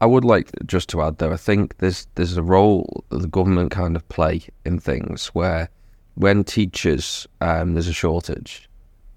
[0.00, 3.26] I would like just to add though, I think there's there's a role that the
[3.26, 5.68] government kind of play in things where
[6.14, 8.70] when teachers um, there's a shortage,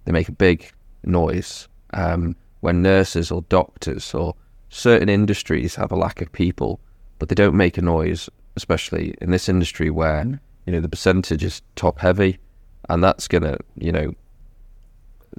[0.05, 0.71] they make a big
[1.03, 1.67] noise.
[1.93, 4.33] Um, when nurses or doctors or
[4.69, 6.79] certain industries have a lack of people,
[7.19, 10.25] but they don't make a noise, especially in this industry where
[10.65, 12.39] you know the percentage is top heavy,
[12.89, 14.15] and that's gonna you know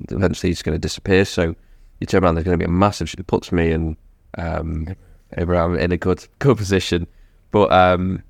[0.09, 1.25] eventually it's going to disappear.
[1.25, 1.55] So
[2.01, 3.15] you turn around, there's going to be a massive.
[3.17, 3.97] It puts me and
[4.39, 4.95] um,
[5.37, 7.07] Abraham in a good good position,
[7.51, 8.23] but um,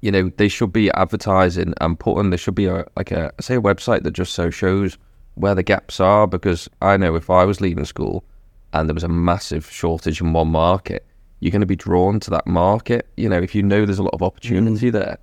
[0.00, 2.30] you know they should be advertising and putting.
[2.30, 4.98] There should be a like a say a website that just so shows
[5.34, 8.24] where the gaps are because I know if I was leaving school
[8.72, 11.06] and there was a massive shortage in one market,
[11.40, 13.08] you're going to be drawn to that market.
[13.16, 15.18] You know, if you know there's a lot of opportunity there.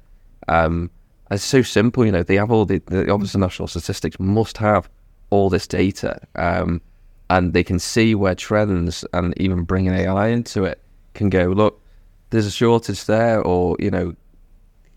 [0.47, 0.89] Um,
[1.31, 2.23] it's so simple, you know.
[2.23, 4.89] They have all the, the Office of National Statistics must have
[5.29, 6.81] all this data, um,
[7.29, 10.81] and they can see where trends and even bringing AI into it
[11.13, 11.47] can go.
[11.47, 11.81] Look,
[12.29, 14.15] there's a shortage there, or you know,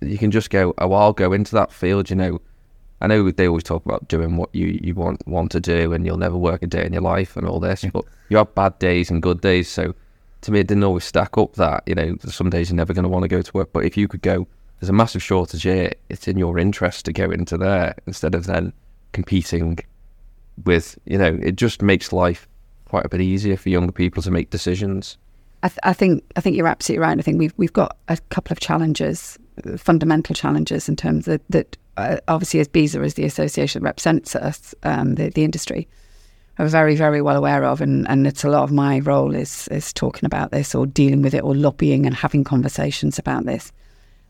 [0.00, 0.74] you can just go.
[0.78, 2.10] Oh, I'll go into that field.
[2.10, 2.40] You know,
[3.00, 6.06] I know they always talk about doing what you, you want want to do, and
[6.06, 7.84] you'll never work a day in your life and all this.
[7.92, 9.68] But you have bad days and good days.
[9.68, 9.94] So
[10.42, 11.54] to me, it didn't always stack up.
[11.54, 13.72] That you know, some days you're never going to want to go to work.
[13.72, 14.46] But if you could go,
[14.80, 15.92] there's a massive shortage here.
[16.08, 18.72] It's in your interest to go into there instead of then
[19.12, 19.78] competing
[20.64, 20.98] with.
[21.04, 22.48] You know, it just makes life
[22.86, 25.16] quite a bit easier for younger people to make decisions.
[25.62, 27.18] I, th- I think I think you're absolutely right.
[27.18, 29.38] I think we've we've got a couple of challenges,
[29.78, 31.76] fundamental challenges in terms of that.
[31.98, 35.86] Uh, obviously, as BESA, as the association that represents us, um, the the industry,
[36.58, 39.68] are very very well aware of, and, and it's a lot of my role is
[39.68, 43.72] is talking about this or dealing with it or lobbying and having conversations about this.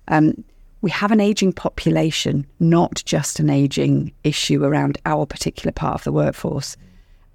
[0.08, 0.44] Um,
[0.82, 6.04] we have an aging population, not just an aging issue around our particular part of
[6.04, 6.76] the workforce.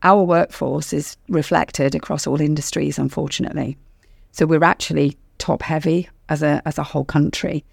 [0.04, 3.78] Our workforce is reflected across all industries, unfortunately.
[4.34, 7.64] So we're actually top heavy as a as a whole country.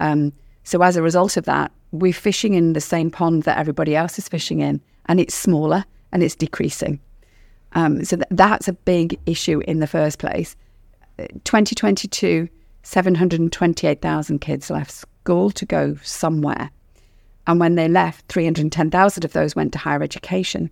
[0.00, 0.32] Um,
[0.64, 4.18] so as a result of that, we're fishing in the same pond that everybody else
[4.18, 7.00] is fishing in, and it's smaller and it's decreasing.
[7.72, 10.56] Um, so th- that's a big issue in the first place.
[11.20, 12.48] Uh, 2022,
[12.82, 16.70] 728,000 kids left school to go somewhere.
[17.46, 20.70] And when they left, 310,000 of those went to higher education.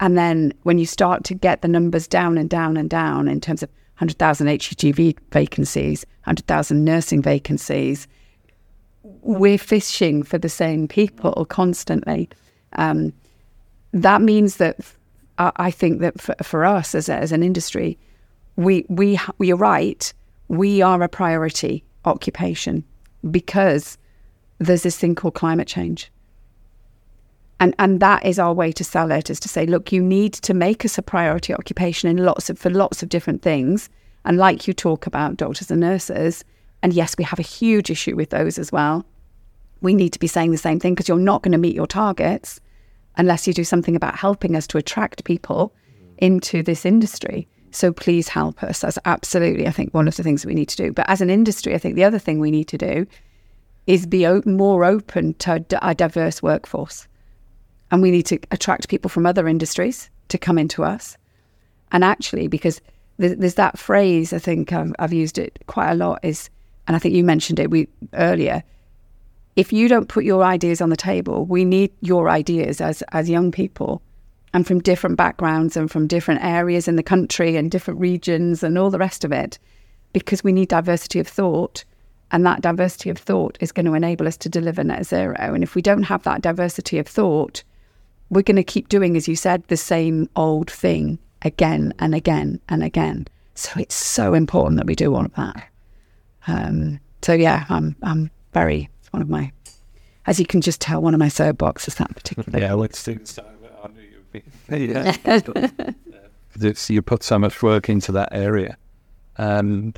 [0.00, 3.40] And then when you start to get the numbers down and down and down in
[3.40, 8.08] terms of 100,000 HGV vacancies, 100,000 nursing vacancies,
[9.02, 12.28] we're fishing for the same people constantly.
[12.72, 13.12] Um,
[13.92, 14.78] that means that
[15.38, 17.98] I think that for, for us as, a, as an industry,
[18.56, 20.12] we, we, we are right.
[20.48, 22.84] We are a priority occupation
[23.30, 23.98] because
[24.58, 26.10] there's this thing called climate change.
[27.60, 30.34] And, and that is our way to sell it is to say, look, you need
[30.34, 33.88] to make us a priority occupation in lots of for lots of different things.
[34.24, 36.44] And like you talk about doctors and nurses,
[36.82, 39.06] and yes, we have a huge issue with those as well.
[39.80, 41.86] We need to be saying the same thing because you're not going to meet your
[41.86, 42.60] targets
[43.16, 46.14] unless you do something about helping us to attract people mm-hmm.
[46.18, 47.46] into this industry.
[47.74, 48.80] So please help us.
[48.80, 50.92] That's absolutely, I think, one of the things that we need to do.
[50.92, 53.06] But as an industry, I think the other thing we need to do
[53.88, 57.08] is be o- more open to a diverse workforce.
[57.90, 61.16] And we need to attract people from other industries to come into us.
[61.90, 62.80] And actually, because
[63.18, 66.50] there's, there's that phrase, I think I've, I've used it quite a lot, is,
[66.86, 68.62] and I think you mentioned it we, earlier,
[69.56, 73.28] if you don't put your ideas on the table, we need your ideas as, as
[73.28, 74.00] young people
[74.54, 78.78] and from different backgrounds and from different areas in the country and different regions and
[78.78, 79.58] all the rest of it,
[80.14, 81.84] because we need diversity of thought.
[82.30, 85.36] And that diversity of thought is going to enable us to deliver net zero.
[85.38, 87.62] And if we don't have that diversity of thought,
[88.30, 92.60] we're going to keep doing, as you said, the same old thing again and again
[92.68, 93.26] and again.
[93.54, 95.68] So it's so important that we do all of that.
[96.46, 99.52] Um, so yeah, I'm I'm very it's one of my,
[100.26, 102.58] as you can just tell, one of my soapboxes that particular.
[102.58, 103.38] Yeah, let's do this
[104.40, 104.80] time.
[104.80, 104.90] You'd.
[104.90, 105.90] Yeah.
[106.60, 108.76] It's, you put so much work into that area.
[109.38, 109.92] Um,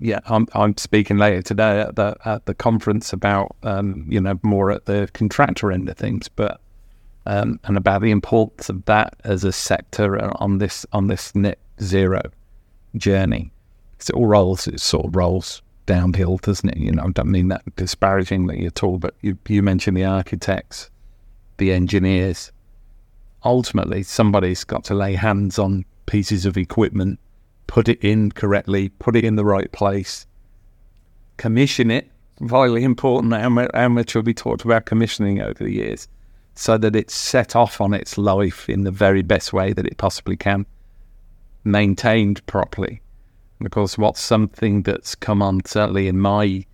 [0.00, 4.38] yeah, I'm I'm speaking later today at the at the conference about um, you know
[4.42, 6.60] more at the contractor end of things, but
[7.26, 11.58] um, and about the importance of that as a sector on this on this net
[11.80, 12.20] zero
[12.96, 13.52] journey.
[13.92, 16.78] Because it all rolls, it sort of rolls downhill, doesn't it?
[16.78, 20.90] You know, I don't mean that disparagingly at all, but you you mentioned the architects,
[21.58, 22.50] the engineers.
[23.44, 27.18] Ultimately, somebody's got to lay hands on pieces of equipment
[27.72, 30.26] put it in correctly, put it in the right place,
[31.38, 32.06] commission it.
[32.40, 33.32] Vitally important.
[33.32, 36.06] How much, we talked about commissioning over the years,
[36.54, 39.96] so that it's set off on its life in the very best way that it
[39.96, 40.66] possibly can,
[41.64, 43.00] maintained properly.
[43.58, 46.66] And of course, what's something that's come on certainly in my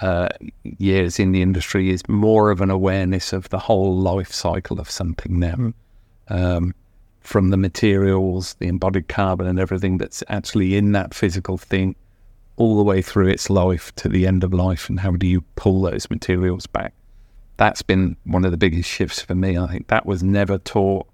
[0.00, 0.28] uh,
[0.64, 4.90] years in the industry is more of an awareness of the whole life cycle of
[4.90, 5.54] something now.
[5.54, 5.74] Mm.
[6.28, 6.74] Um,
[7.20, 11.94] from the materials, the embodied carbon, and everything that's actually in that physical thing,
[12.56, 15.42] all the way through its life to the end of life, and how do you
[15.56, 16.92] pull those materials back?
[17.56, 19.56] That's been one of the biggest shifts for me.
[19.56, 21.06] I think that was never taught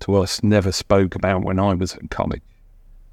[0.00, 2.42] to us, never spoke about when I was at college.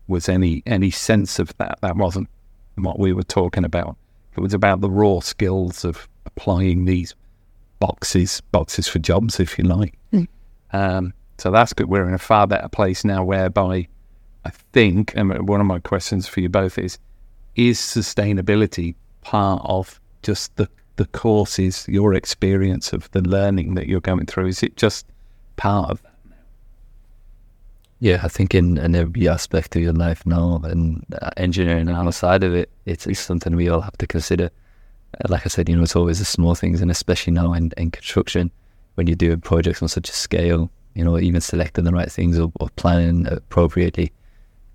[0.08, 1.80] Was any any sense of that?
[1.82, 2.30] That wasn't
[2.76, 3.98] what we were talking about.
[4.36, 7.16] It was about the raw skills of applying these
[7.80, 9.98] boxes, boxes for jobs, if you like.
[10.12, 10.28] Mm.
[10.72, 11.14] Um,
[11.44, 11.90] so that's good.
[11.90, 13.90] We're in a far better place now whereby
[14.46, 16.98] I think, and one of my questions for you both is,
[17.58, 24.00] is sustainability part of just the, the courses, your experience of the learning that you're
[24.00, 24.48] going through?
[24.48, 25.06] Is it just
[25.58, 26.14] part of that?
[28.00, 32.46] Yeah, I think in, in every aspect of your life now, and engineering and outside
[32.46, 34.50] of it, it's, it's something we all have to consider.
[35.20, 37.74] Uh, like I said, you know, it's always the small things, and especially now in,
[37.76, 38.50] in construction,
[38.96, 42.40] when you're doing projects on such a scale, you know, even selecting the right things
[42.40, 44.12] or, or planning appropriately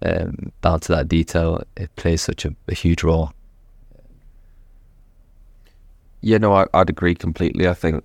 [0.04, 3.32] um, down to that detail, it plays such a, a huge role.
[6.20, 7.68] Yeah, no, I, would agree completely.
[7.68, 8.04] I think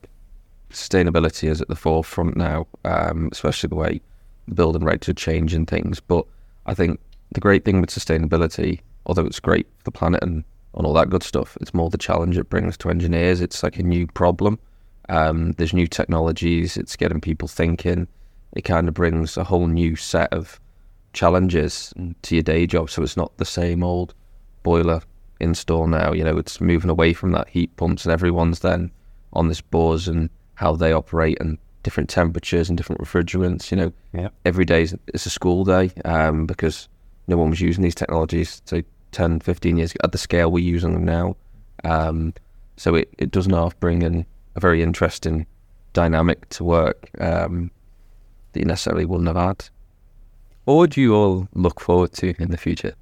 [0.72, 4.02] sustainability is at the forefront now, um, especially the way
[4.48, 6.00] the building rates are changing things.
[6.00, 6.26] But
[6.66, 7.00] I think
[7.32, 10.44] the great thing with sustainability, although it's great for the planet and,
[10.76, 13.42] and all that good stuff, it's more the challenge it brings to engineers.
[13.42, 14.60] It's like a new problem.
[15.10, 16.78] Um, there's new technologies.
[16.78, 18.08] It's getting people thinking.
[18.54, 20.60] It kind of brings a whole new set of
[21.14, 22.90] challenges to your day job.
[22.90, 24.14] So it's not the same old
[24.64, 25.02] boiler
[25.40, 26.14] install now.
[26.14, 28.92] You know, it's moving away from that heat pumps, and everyone's then
[29.34, 33.72] on this buzz and how they operate and different temperatures and different refrigerants.
[33.72, 34.30] You know, yeah.
[34.46, 36.88] every day is, is a school day um, because
[37.28, 40.94] no one was using these technologies say 10, 15 years at the scale we're using
[40.94, 41.36] them now.
[41.84, 42.34] Um,
[42.78, 45.46] so it, it does not bring in a very interesting
[45.94, 47.72] dynamic to work um,
[48.52, 49.66] that you necessarily wouldn't have had.
[50.66, 52.96] What would you all look forward to in the future?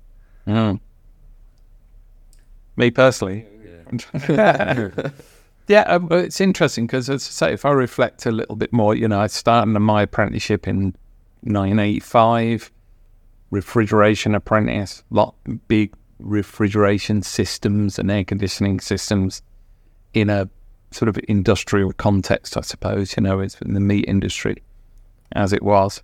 [0.47, 0.79] Mm.
[2.75, 3.45] Me personally.
[4.27, 4.89] Yeah,
[5.67, 8.95] yeah um, it's interesting because, as I say, if I reflect a little bit more,
[8.95, 10.95] you know, I started my apprenticeship in
[11.41, 12.71] 1985,
[13.51, 15.35] refrigeration apprentice, lot
[15.67, 19.41] big refrigeration systems and air conditioning systems
[20.13, 20.49] in a
[20.91, 24.61] sort of industrial context, I suppose, you know, it's in the meat industry
[25.33, 26.03] as it was.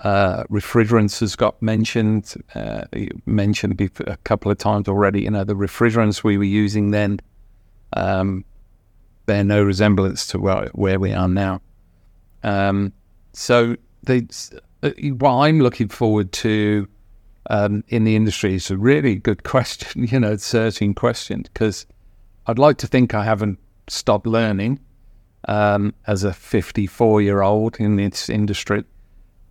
[0.00, 2.84] Uh, refrigerants has got mentioned, uh,
[3.24, 5.22] mentioned a couple of times already.
[5.22, 7.20] You know, the refrigerants we were using then
[7.94, 8.44] um,
[9.24, 11.62] bear no resemblance to where, where we are now.
[12.42, 12.92] Um,
[13.32, 14.26] so, they,
[14.82, 16.86] uh, what I'm looking forward to
[17.48, 21.86] um, in the industry is a really good question, you know, searching question, because
[22.46, 24.80] I'd like to think I haven't stopped learning
[25.48, 28.84] um, as a 54 year old in this industry.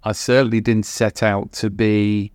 [0.04, 2.32] I certainly didn't set out to be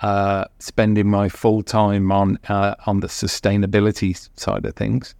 [0.00, 5.14] uh, spending my full time on uh, on the sustainability side of things.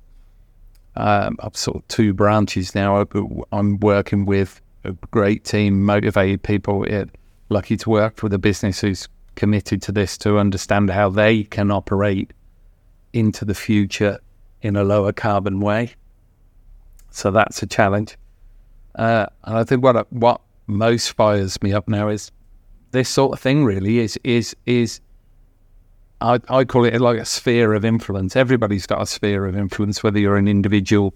[0.97, 3.07] Um, I've sort of two branches now.
[3.53, 6.85] I'm working with a great team, motivated people.
[6.85, 7.11] It,
[7.49, 11.71] lucky to work with a business who's committed to this to understand how they can
[11.71, 12.33] operate
[13.13, 14.19] into the future
[14.61, 15.95] in a lower carbon way.
[17.13, 18.17] So that's a challenge.
[18.95, 22.31] Uh, and I think what what most fires me up now is
[22.91, 23.65] this sort of thing.
[23.65, 25.01] Really is is is
[26.21, 28.37] I, I call it like a sphere of influence.
[28.37, 31.15] Everybody's got a sphere of influence, whether you're an individual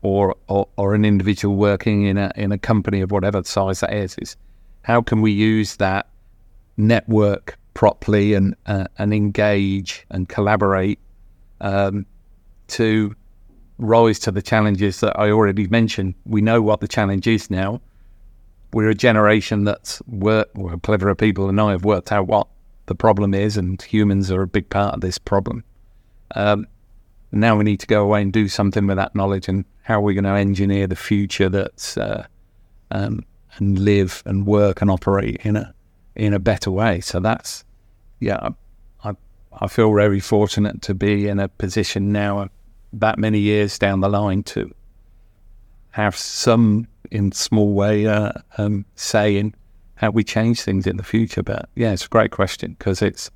[0.00, 3.92] or, or, or an individual working in a in a company of whatever size that
[3.92, 4.16] is.
[4.18, 4.36] Is
[4.82, 6.08] how can we use that
[6.76, 10.98] network properly and uh, and engage and collaborate
[11.60, 12.06] um,
[12.68, 13.14] to
[13.82, 16.14] rise to the challenges that I already mentioned.
[16.24, 17.80] We know what the challenge is now.
[18.72, 22.46] We're a generation that's worked, cleverer people than I have worked out what
[22.86, 25.64] the problem is, and humans are a big part of this problem.
[26.34, 26.66] Um,
[27.32, 30.02] now we need to go away and do something with that knowledge, and how are
[30.02, 32.26] we going to engineer the future that's uh,
[32.90, 33.24] um,
[33.56, 35.74] and live and work and operate in a
[36.14, 37.00] in a better way.
[37.00, 37.64] So that's
[38.20, 38.50] yeah,
[39.04, 39.14] I
[39.60, 42.48] I feel very fortunate to be in a position now,
[42.92, 44.70] that many years down the line, to
[45.90, 49.54] have some in small way uh, um, say in
[49.96, 51.42] how we change things in the future.
[51.42, 53.30] But yeah, it's a great question because it's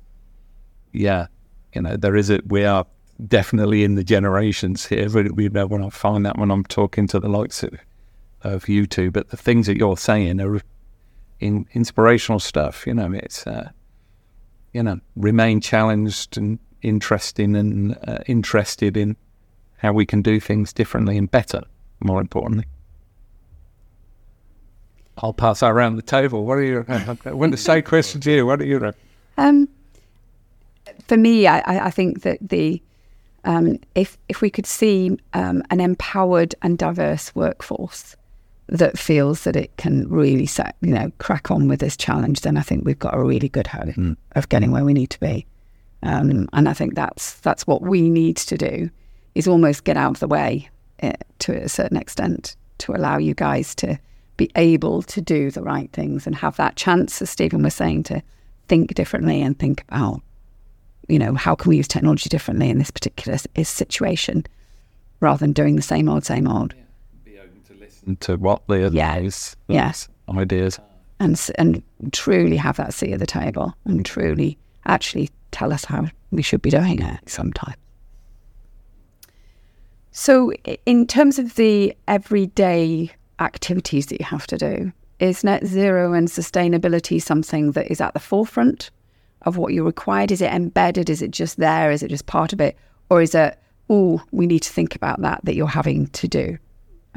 [0.91, 1.27] yeah,
[1.73, 2.85] you know, there is a we are
[3.27, 5.09] definitely in the generations here.
[5.09, 7.73] But we know when I find that when I'm talking to the likes of,
[8.41, 10.61] of you two, but the things that you're saying are
[11.39, 12.85] in inspirational stuff.
[12.87, 13.69] You know, it's uh,
[14.73, 19.15] you know remain challenged and interesting and uh, interested in
[19.77, 21.61] how we can do things differently and better.
[21.99, 22.65] More importantly.
[25.19, 26.45] I'll pass that around the table.
[26.45, 26.85] What are you?
[26.87, 28.45] I want to say question to you.
[28.45, 28.93] What are you?
[29.37, 29.67] Um,
[31.07, 32.81] for me, I, I think that the
[33.43, 38.15] um, if if we could see um, an empowered and diverse workforce
[38.67, 42.57] that feels that it can really set, you know, crack on with this challenge, then
[42.57, 44.17] I think we've got a really good hope mm.
[44.33, 45.45] of getting where we need to be.
[46.03, 48.91] Um, and I think that's that's what we need to do
[49.37, 50.67] is almost get out of the way
[51.03, 53.99] uh, to a certain extent to allow you guys to
[54.35, 58.03] be able to do the right things and have that chance, as Stephen was saying,
[58.03, 58.21] to
[58.67, 60.21] think differently and think about,
[61.07, 64.43] you know, how can we use technology differently in this particular situation
[65.19, 66.73] rather than doing the same old, same old.
[66.75, 66.83] Yeah.
[67.23, 68.15] Be open to listen.
[68.17, 68.67] To what?
[68.67, 70.79] The yes, yes ideas,
[71.19, 76.07] and and truly have that seat at the table and truly actually tell us how
[76.31, 77.75] we should be doing it sometime.
[80.19, 80.51] So,
[80.87, 86.27] in terms of the everyday activities that you have to do, is net zero and
[86.27, 88.89] sustainability something that is at the forefront
[89.43, 90.31] of what you're required?
[90.31, 91.11] Is it embedded?
[91.11, 91.91] Is it just there?
[91.91, 92.75] Is it just part of it?
[93.11, 93.59] Or is it,
[93.91, 96.57] oh, we need to think about that that you're having to do?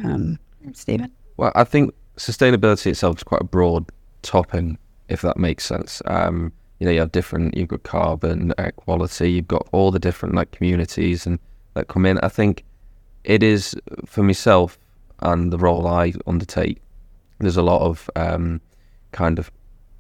[0.05, 0.39] Um,
[0.75, 1.11] Stephen?
[1.39, 3.87] Well, I think sustainability itself is quite a broad
[4.21, 4.77] topic,
[5.09, 6.03] if that makes sense.
[6.05, 9.99] Um, you know, you have different, you've got carbon, air quality, you've got all the
[9.99, 11.39] different like communities and
[11.73, 12.19] that come in.
[12.19, 12.65] I think
[13.25, 13.75] it is
[14.07, 14.79] for myself
[15.21, 16.81] and the role I undertake.
[17.39, 18.61] There's a lot of um,
[19.13, 19.51] kind of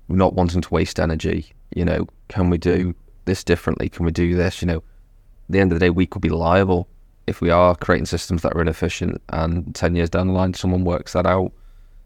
[0.09, 1.53] not wanting to waste energy.
[1.75, 2.95] You know, can we do
[3.25, 3.89] this differently?
[3.89, 4.61] Can we do this?
[4.61, 4.83] You know, at
[5.51, 6.89] the end of the day, we could be liable
[7.31, 10.85] if we are creating systems that are inefficient and 10 years down the line someone
[10.85, 11.53] works that out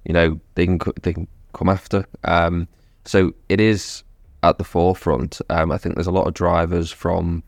[0.05, 2.69] you know they can they can come after um,
[3.07, 4.03] so it is
[4.43, 7.43] at the forefront um, i think there's a lot of drivers from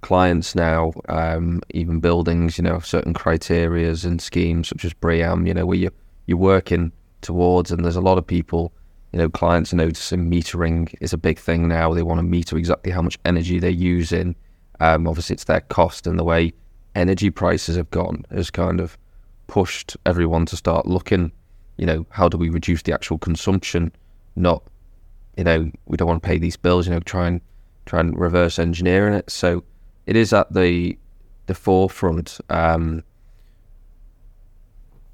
[0.00, 5.54] clients now um, even buildings you know certain criterias and schemes such as BREEAM you
[5.54, 5.90] know where you
[6.26, 8.72] you're working towards and there's a lot of people
[9.12, 12.56] you know clients are noticing metering is a big thing now they want to meter
[12.56, 14.36] exactly how much energy they're using
[14.80, 16.52] um, obviously it's their cost and the way
[16.94, 18.96] energy prices have gone has kind of
[19.46, 21.32] pushed everyone to start looking,
[21.76, 23.92] you know, how do we reduce the actual consumption?
[24.36, 24.62] Not,
[25.36, 27.40] you know, we don't want to pay these bills, you know, try and
[27.86, 29.30] try and reverse engineering it.
[29.30, 29.64] So
[30.08, 30.98] it is at the
[31.46, 33.04] the forefront, um,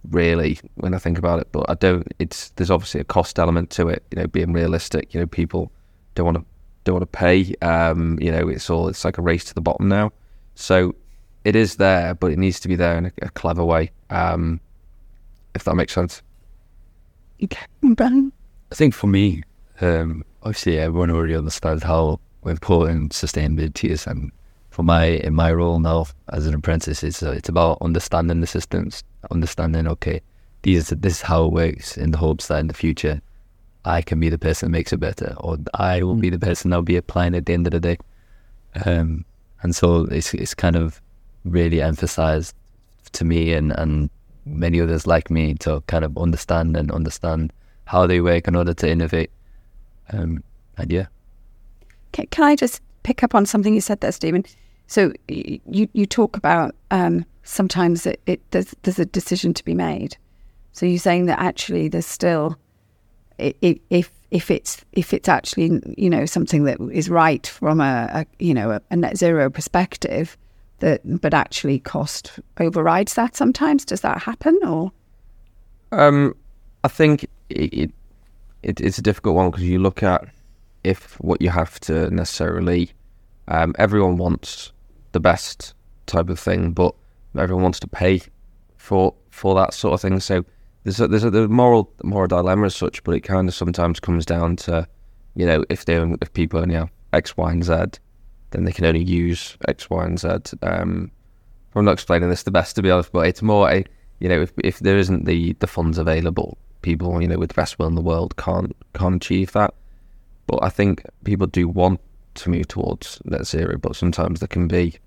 [0.08, 1.48] really, when I think about it.
[1.50, 2.06] But I don't.
[2.20, 4.04] It's there's obviously a cost element to it.
[4.12, 5.12] You know, being realistic.
[5.12, 5.72] You know, people
[6.14, 6.44] don't want to
[6.84, 7.54] don't want to pay.
[7.60, 10.12] Um, you know, it's all it's like a race to the bottom now.
[10.54, 10.94] So
[11.42, 13.90] it is there, but it needs to be there in a, a clever way.
[14.10, 14.60] Um,
[15.56, 16.22] if that makes sense.
[17.42, 18.32] Okay, Brian.
[18.70, 19.42] I think for me,
[19.80, 24.30] um, obviously everyone already understands how important sustainability is, and
[24.74, 28.46] for my in my role now as an apprentice, it's uh, it's about understanding the
[28.46, 30.20] systems, understanding okay,
[30.62, 33.22] these this is how it works in the hopes that in the future,
[33.84, 36.70] I can be the person that makes it better, or I will be the person
[36.70, 37.98] that'll be applying at the end of the day.
[38.84, 39.24] Um,
[39.62, 41.00] and so it's it's kind of
[41.44, 42.56] really emphasized
[43.12, 44.10] to me and, and
[44.44, 47.52] many others like me to kind of understand and understand
[47.84, 49.30] how they work in order to innovate.
[50.12, 50.42] Um,
[50.78, 51.06] and yeah.
[52.10, 54.44] Can, can I just pick up on something you said there, Stephen?
[54.86, 59.74] So you you talk about um, sometimes it, it there's, there's a decision to be
[59.74, 60.16] made.
[60.72, 62.56] So you're saying that actually there's still
[63.38, 68.08] if if if it's if it's actually you know something that is right from a,
[68.12, 70.36] a you know a, a net zero perspective,
[70.84, 74.92] that but actually cost overrides that sometimes does that happen or
[75.92, 76.34] um,
[76.82, 77.90] i think it,
[78.62, 80.28] it, it's a difficult one because you look at
[80.82, 82.90] if what you have to necessarily
[83.48, 84.72] um, everyone wants
[85.14, 85.74] the best
[86.06, 86.94] type of thing but
[87.38, 88.20] everyone wants to pay
[88.76, 90.44] for for that sort of thing so
[90.82, 94.26] there's a, there's a, moral moral dilemma as such but it kind of sometimes comes
[94.26, 94.86] down to
[95.34, 97.98] you know if they if people only have x y and z
[98.54, 100.28] then they can only use X, Y, and Z.
[100.62, 101.10] Um,
[101.74, 103.84] I'm not explaining this the best to be honest, but it's more a
[104.20, 107.54] you know if if there isn't the the funds available, people you know with the
[107.54, 109.74] best will in the world can't can't achieve that.
[110.46, 112.00] But I think people do want
[112.34, 114.98] to move towards net zero, but sometimes there can be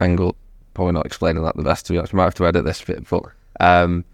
[0.00, 0.36] angle.
[0.74, 2.14] Probably not explaining that the best to be honest.
[2.14, 3.22] I might have to edit this a bit, but
[3.60, 4.04] um,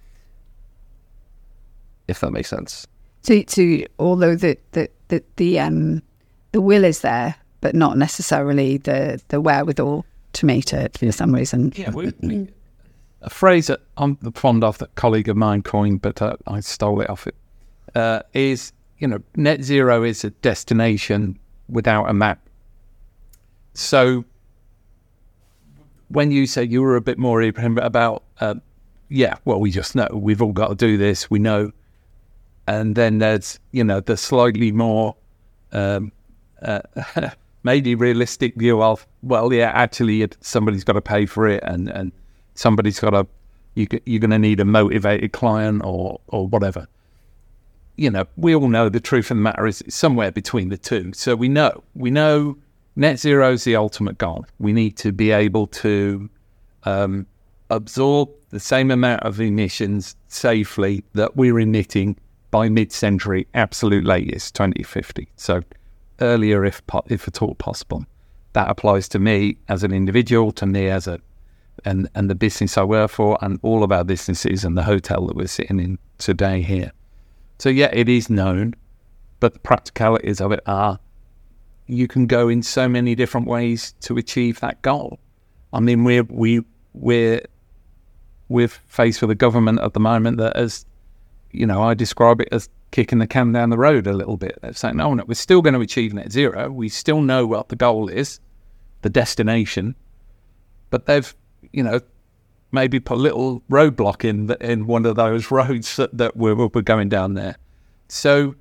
[2.09, 2.87] if that makes sense.
[3.23, 6.03] So, so although the the the, the um
[6.53, 10.05] the will is there, but not necessarily the the wherewithal
[10.35, 11.73] to meet it for some reason.
[11.77, 12.49] Yeah, we, we,
[13.23, 16.61] a phrase that I'm fond of that a colleague of mine coined, but uh, I
[16.61, 17.37] stole it off it.
[17.95, 22.41] Uh, is you know net zero is a destination without a map.
[23.75, 24.25] So
[26.13, 28.55] when you say you were a bit more about, uh,
[29.09, 31.31] yeah, well, we just know we've all got to do this.
[31.31, 31.73] We know,
[32.67, 35.17] and then there's you know the slightly more
[35.73, 36.13] um,
[36.63, 36.81] uh,
[37.63, 42.13] maybe realistic view of well, yeah, actually somebody's got to pay for it, and and
[42.55, 43.27] somebody's got to
[43.75, 46.87] you you're going to need a motivated client or or whatever.
[47.97, 51.13] You know, we all know the truth of the matter is somewhere between the two.
[51.15, 52.57] So we know we know
[52.97, 54.45] net zero is the ultimate goal.
[54.59, 56.29] We need to be able to
[56.85, 57.27] um,
[57.71, 62.17] absorb the same amount of emissions safely that we're emitting
[62.51, 65.27] by mid-century, absolute latest 2050.
[65.37, 65.63] So
[66.21, 68.05] earlier, if if at all possible.
[68.53, 71.19] That applies to me as an individual, to me as a
[71.85, 75.27] and and the business I work for, and all of our businesses, and the hotel
[75.27, 76.93] that we're sitting in today here.
[77.59, 78.75] So yeah, it is known,
[79.41, 80.99] but the practicalities of it are
[81.87, 85.19] you can go in so many different ways to achieve that goal.
[85.73, 86.63] I mean, we're we
[86.93, 87.43] we're
[88.49, 90.85] we're faced with a government at the moment that has,
[91.51, 94.59] you know, I describe it as kicking the can down the road a little bit.
[94.61, 96.71] They're saying, no, no, we're still going to achieve net zero.
[96.71, 98.41] We still know what the goal is,
[99.01, 99.97] the destination,
[100.91, 101.35] but they've,
[101.73, 102.01] you know,
[102.71, 106.83] maybe put a little roadblock in in one of those roads that, that we're, we're
[106.83, 107.57] going down there.
[108.09, 108.55] So,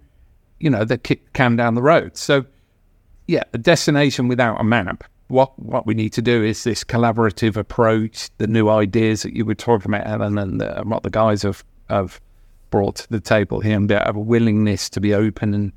[0.59, 2.15] you know, they kick the can down the road.
[2.15, 2.45] So
[3.27, 5.03] yeah, a destination without a map.
[5.27, 9.45] What what we need to do is this collaborative approach, the new ideas that you
[9.45, 12.19] were talking about, Helen, and, the, and what the guys have have
[12.69, 15.71] brought to the table here, and a willingness to be open and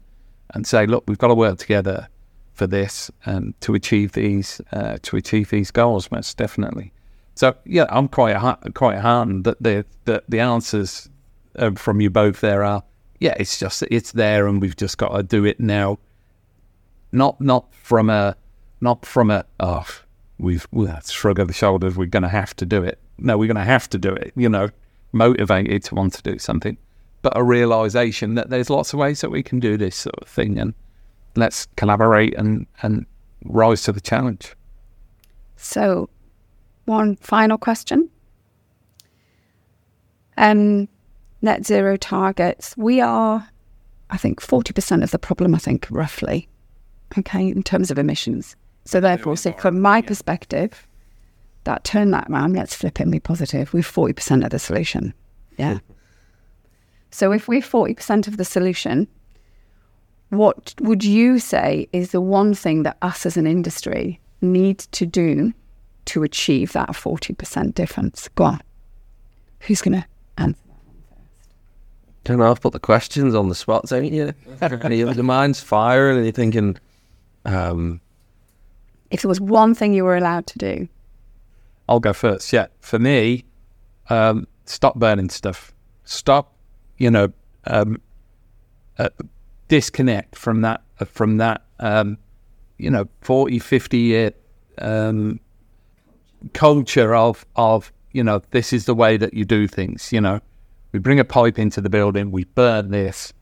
[0.55, 2.09] and say, look, we've got to work together
[2.53, 6.93] for this and to achieve these uh, to achieve these goals, most definitely.
[7.35, 8.37] So yeah, I'm quite
[8.75, 11.09] quite heartened that the that the answers
[11.57, 12.83] uh, from you both there are
[13.21, 15.99] yeah, it's just it's there, and we've just got to do it now
[17.15, 18.37] not not from a
[18.81, 19.87] not from a oh
[20.39, 22.99] we've we shrug of the shoulders we're going to have to do it.
[23.19, 24.33] No, we're going to have to do it.
[24.35, 24.71] You know,
[25.13, 26.77] motivated to want to do something,
[27.23, 30.29] but a realization that there's lots of ways that we can do this sort of
[30.29, 30.75] thing, and
[31.37, 33.07] let's collaborate and and
[33.45, 34.55] rise to the challenge.
[35.57, 36.11] So,
[36.85, 38.11] one final question.
[40.37, 40.89] Um,
[41.41, 42.77] net zero targets.
[42.77, 43.49] We are,
[44.11, 45.55] I think, forty percent of the problem.
[45.55, 46.49] I think roughly
[47.19, 48.57] okay, in terms of emissions.
[48.85, 50.87] So therefore, so from my perspective,
[51.65, 53.73] that turn that around, let's flip it and be positive.
[53.73, 55.15] We're 40% of the solution.
[55.57, 55.79] Yeah.
[57.11, 59.07] so if we're 40% of the solution,
[60.31, 65.07] what would you say is the one thing that us as an industry need to
[65.07, 65.53] do
[66.07, 68.29] to achieve that 40% difference?
[68.35, 68.61] Go on.
[69.61, 70.07] Who's going to
[70.39, 71.51] answer that one first?
[72.25, 74.35] Don't know, I've put the questions on the spot, don't you?
[74.61, 76.77] your mind's firing and you're thinking,
[77.45, 78.01] um,
[79.11, 80.89] if there was one thing you were allowed to do,
[81.89, 82.53] I'll go first.
[82.53, 83.45] Yeah, for me,
[84.09, 85.73] um, stop burning stuff.
[86.05, 86.55] Stop,
[86.99, 87.33] you know,
[87.67, 88.01] um,
[88.99, 89.09] uh,
[89.69, 92.19] disconnect from that uh, from that um,
[92.79, 94.33] you know 40 50 year
[94.79, 95.41] um,
[96.53, 100.41] culture of of you know this is the way that you do things you know
[100.93, 103.33] we bring a pipe into the building we burn this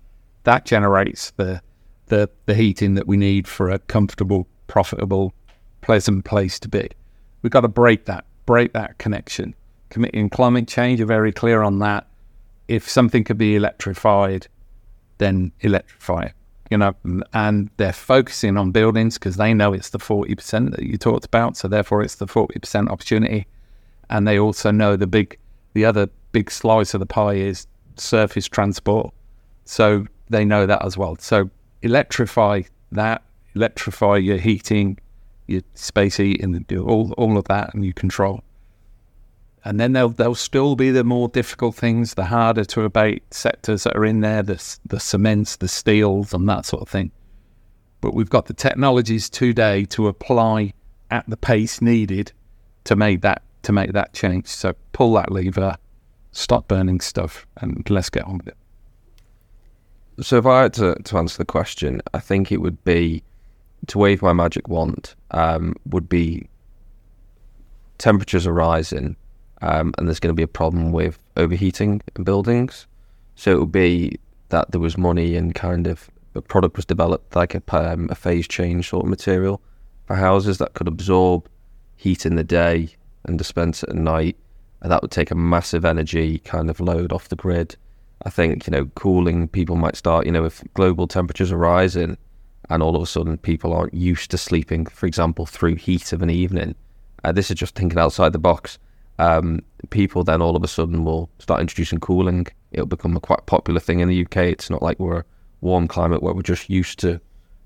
[0.44, 1.60] that generates the
[2.12, 5.32] the, the heating that we need for a comfortable, profitable,
[5.80, 6.90] pleasant place to be.
[7.40, 9.54] We've got to break that, break that connection.
[9.88, 12.06] Committee on Climate Change are very clear on that.
[12.68, 14.46] If something could be electrified,
[15.16, 16.32] then electrify it.
[16.70, 16.94] You know,
[17.32, 21.24] and they're focusing on buildings because they know it's the forty percent that you talked
[21.24, 21.56] about.
[21.56, 23.46] So therefore, it's the forty percent opportunity,
[24.10, 25.38] and they also know the big,
[25.72, 29.14] the other big slice of the pie is surface transport.
[29.64, 31.16] So they know that as well.
[31.18, 31.50] So
[31.82, 32.62] electrify
[32.92, 33.22] that,
[33.54, 34.98] electrify your heating,
[35.46, 38.42] your space heating, and all all of that, and you control.
[39.64, 43.84] And then there'll there'll still be the more difficult things, the harder to abate sectors
[43.84, 47.12] that are in there, the the cements, the steels, and that sort of thing.
[48.00, 50.74] but we've got the technologies today to apply
[51.10, 52.32] at the pace needed
[52.84, 54.46] to make that to make that change.
[54.48, 55.76] So pull that lever,
[56.32, 58.56] stop burning stuff, and let's get on with it.
[60.20, 63.22] So if I had to, to answer the question, I think it would be
[63.88, 66.48] to wave my magic wand um, would be
[67.98, 69.16] temperatures are rising
[69.62, 72.86] um, and there's going to be a problem with overheating in buildings.
[73.36, 74.18] So it would be
[74.50, 78.14] that there was money and kind of a product was developed like a, um, a
[78.14, 79.62] phase change sort of material
[80.06, 81.48] for houses that could absorb
[81.96, 82.88] heat in the day
[83.24, 84.36] and dispense it at night.
[84.80, 87.76] And that would take a massive energy kind of load off the grid.
[88.24, 92.16] I think, you know, cooling people might start, you know, if global temperatures are rising
[92.70, 96.22] and all of a sudden people aren't used to sleeping, for example, through heat of
[96.22, 96.74] an evening.
[97.24, 98.78] Uh, this is just thinking outside the box.
[99.18, 99.60] Um,
[99.90, 102.46] people then all of a sudden will start introducing cooling.
[102.72, 104.36] It'll become a quite popular thing in the UK.
[104.38, 105.24] It's not like we're a
[105.60, 107.20] warm climate where we're just used to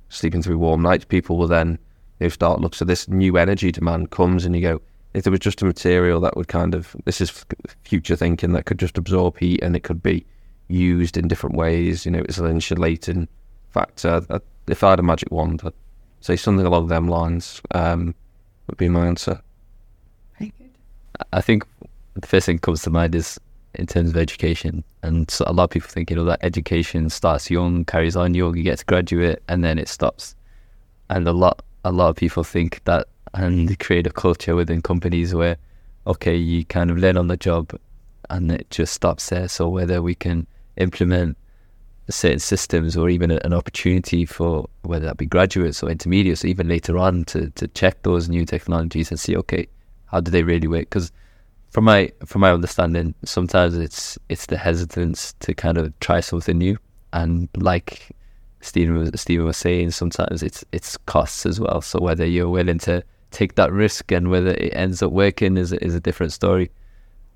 [0.09, 1.05] sleeping through warm nights.
[1.05, 1.79] People will then
[2.21, 2.75] you know, start look.
[2.75, 4.81] So this new energy demand comes, and you go,
[5.15, 7.45] if there was just a material that would kind of this is
[7.85, 10.27] future thinking that could just absorb heat and it could be
[10.69, 12.05] used in different ways.
[12.05, 13.29] You know, it's an insulating
[13.71, 14.23] factor.
[14.67, 15.73] If I had a magic wand, I'd
[16.21, 18.14] say something along them lines um,
[18.67, 19.41] would be my answer.
[20.39, 20.71] Very good.
[21.33, 21.64] I think
[22.14, 23.39] the first thing that comes to mind is
[23.75, 27.11] in terms of education, and so a lot of people think you know that education
[27.11, 30.35] starts young, carries on young, you get to graduate, and then it stops.
[31.11, 35.35] And a lot, a lot of people think that, and create a culture within companies
[35.35, 35.59] where,
[36.07, 37.79] okay, you kind of learn on the job,
[38.31, 39.47] and it just stops there.
[39.47, 40.47] So whether we can
[40.77, 41.37] implement
[42.09, 46.68] certain systems or even an opportunity for whether that be graduates or intermediates or even
[46.68, 49.66] later on to, to check those new technologies and see okay
[50.07, 50.89] how do they really work?
[50.89, 51.12] Because
[51.70, 56.57] from my from my understanding sometimes it's it's the hesitance to kind of try something
[56.57, 56.79] new.
[57.12, 58.11] And like
[58.61, 61.81] Stephen was, Stephen was saying sometimes it's it's costs as well.
[61.83, 65.72] So whether you're willing to take that risk and whether it ends up working is
[65.72, 66.70] is a different story.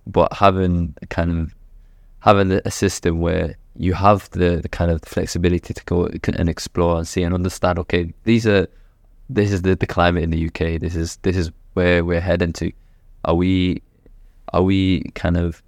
[0.06, 1.54] But having kind of
[2.20, 6.98] having a system where you have the, the kind of flexibility to go and explore
[6.98, 7.78] and see and understand.
[7.78, 8.66] Okay, these are
[9.28, 10.80] this is the, the climate in the UK.
[10.80, 12.72] This is this is where we're heading to.
[13.24, 13.82] Are we
[14.52, 15.62] are we kind of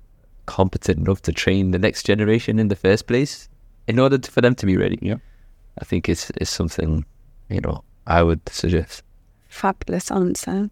[0.47, 3.49] competent enough to train the next generation in the first place
[3.87, 4.99] in order to, for them to be ready?
[5.01, 5.17] Yeah,
[5.81, 7.05] I think it's it's something
[7.49, 9.03] you know I would suggest.
[9.49, 10.71] Fabulous answer.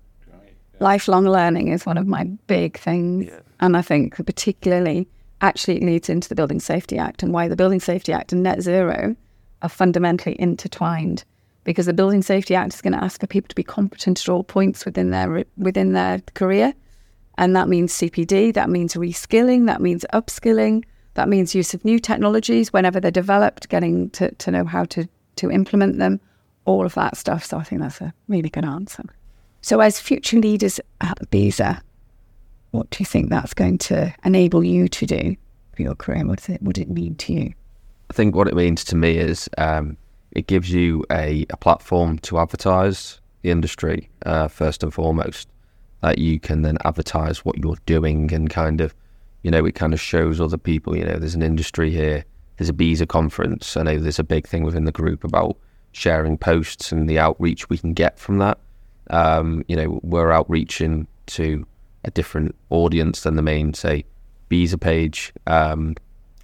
[0.80, 3.40] Lifelong learning is one of my big things, Yeah.
[3.60, 5.06] and I think particularly
[5.40, 8.42] actually it leads into the Building Safety Act and why the Building Safety Act and
[8.42, 9.16] net zero
[9.62, 11.24] are fundamentally intertwined.
[11.64, 14.28] Because the Building Safety Act is going to ask for people to be competent at
[14.28, 16.72] all points within their within their career,
[17.36, 20.84] and that means CPD, that means reskilling, that means upskilling,
[21.14, 25.06] that means use of new technologies whenever they're developed, getting to, to know how to
[25.36, 26.20] to implement them,
[26.64, 27.44] all of that stuff.
[27.44, 29.04] So I think that's a really good answer.
[29.62, 31.80] So as future leaders at BESA,
[32.70, 35.36] what do you think that's going to enable you to do
[35.74, 36.26] for your career?
[36.26, 37.52] What, it, what it mean to you?
[38.10, 39.96] I think what it means to me is um,
[40.32, 45.48] it gives you a, a platform to advertise the industry uh, first and foremost.
[46.02, 48.94] That you can then advertise what you're doing and kind of,
[49.42, 52.24] you know, it kind of shows other people, you know, there's an industry here.
[52.56, 53.76] There's a BESA conference.
[53.76, 55.56] I know there's a big thing within the group about
[55.92, 58.58] sharing posts and the outreach we can get from that.
[59.10, 61.66] Um, you know, we're outreaching to
[62.04, 64.04] a different audience than the main, say,
[64.48, 65.32] BESA page.
[65.46, 65.96] Um,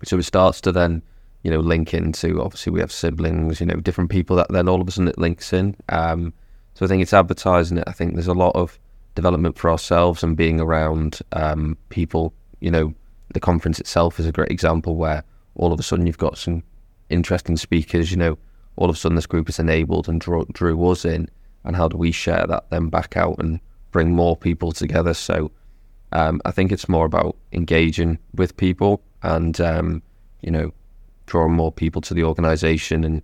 [0.04, 1.02] so it starts to then,
[1.42, 4.80] you know, link into obviously we have siblings, you know, different people that then all
[4.80, 5.76] of a sudden it links in.
[5.88, 6.32] Um,
[6.74, 7.84] so I think it's advertising it.
[7.86, 8.78] I think there's a lot of
[9.14, 12.34] development for ourselves and being around um, people.
[12.60, 12.94] You know,
[13.32, 16.62] the conference itself is a great example where all of a sudden you've got some
[17.08, 18.10] interesting speakers.
[18.10, 18.38] You know,
[18.76, 21.28] all of a sudden this group is enabled and drew, drew us in.
[21.64, 23.58] And how do we share that then back out and
[23.96, 25.14] bring more people together?
[25.14, 25.50] So
[26.12, 30.02] um, I think it's more about engaging with people and um,
[30.42, 30.74] you know
[31.24, 33.04] drawing more people to the organisation.
[33.04, 33.22] And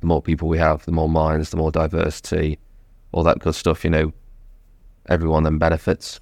[0.00, 2.58] the more people we have, the more minds, the more diversity,
[3.12, 3.84] all that good stuff.
[3.84, 4.12] You know,
[5.10, 6.20] everyone then benefits.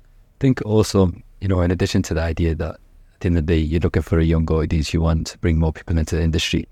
[0.00, 1.12] I think also,
[1.42, 3.80] you know, in addition to the idea that at the end of the day, you're
[3.80, 6.66] looking for a young audience, you want to bring more people into the industry.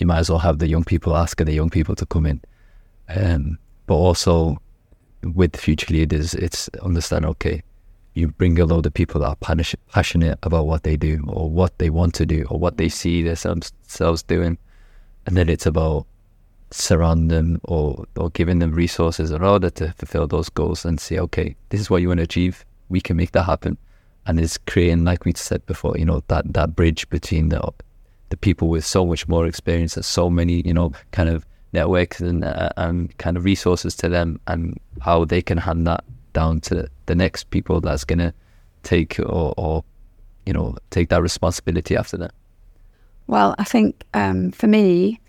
[0.00, 2.40] You might as well have the young people asking the young people to come in.
[3.10, 4.61] Um, but also
[5.22, 7.62] with future leaders, it's understand, okay,
[8.14, 11.78] you bring a load of people that are passionate about what they do or what
[11.78, 14.58] they want to do or what they see themselves doing.
[15.26, 16.06] And then it's about
[16.70, 21.18] surround them or, or giving them resources in order to fulfill those goals and say,
[21.18, 22.64] okay, this is what you want to achieve.
[22.88, 23.78] We can make that happen.
[24.26, 27.72] And it's creating, like we said before, you know, that, that bridge between the
[28.32, 32.20] the people with so much more experience and so many, you know, kind of networks
[32.20, 36.60] and uh, and kind of resources to them and how they can hand that down
[36.60, 38.32] to the next people that's gonna
[38.82, 39.84] take or, or
[40.46, 42.32] you know take that responsibility after that.
[43.26, 45.20] Well, I think um, for me,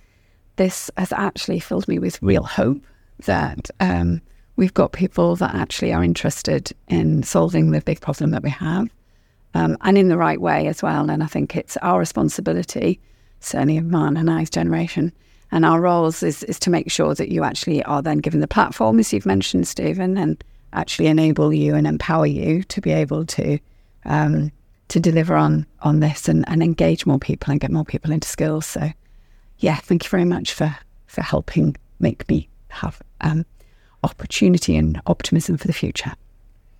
[0.55, 2.81] this has actually filled me with real hope
[3.25, 4.21] that um,
[4.55, 8.89] we've got people that actually are interested in solving the big problem that we have
[9.53, 11.09] um, and in the right way as well.
[11.09, 12.99] And I think it's our responsibility,
[13.39, 15.11] certainly of Martin and I's generation,
[15.53, 18.47] and our roles is, is to make sure that you actually are then given the
[18.47, 20.43] platform, as you've mentioned, Stephen, and
[20.73, 23.59] actually enable you and empower you to be able to
[24.05, 24.51] um,
[24.87, 28.27] to deliver on on this and, and engage more people and get more people into
[28.27, 28.65] skills.
[28.65, 28.89] So,
[29.59, 30.75] yeah, thank you very much for
[31.05, 33.45] for helping make me have um,
[34.03, 36.13] opportunity and optimism for the future.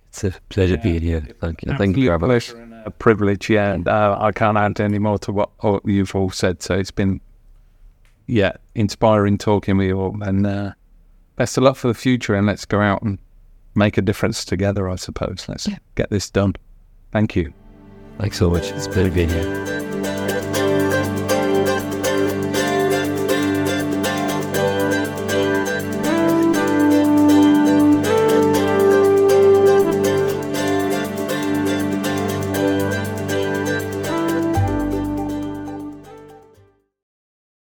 [0.08, 1.26] It's a pleasure being here.
[1.40, 1.76] Thank you.
[1.76, 2.26] Thank you, Robert.
[2.26, 3.72] Pleasure and a privilege, yeah.
[3.72, 6.62] And, uh, I can't add any more to what, what you've all said.
[6.62, 7.20] So it's been,
[8.26, 10.22] yeah, inspiring talking with you all.
[10.22, 10.72] And uh,
[11.36, 12.34] best of luck for the future.
[12.34, 13.18] And let's go out and
[13.74, 15.46] make a difference together, I suppose.
[15.48, 15.78] Let's Yeah.
[15.94, 16.54] get this done.
[17.12, 17.52] Thank you.
[18.18, 18.70] Thanks so much.
[18.70, 19.83] It's a pleasure being here.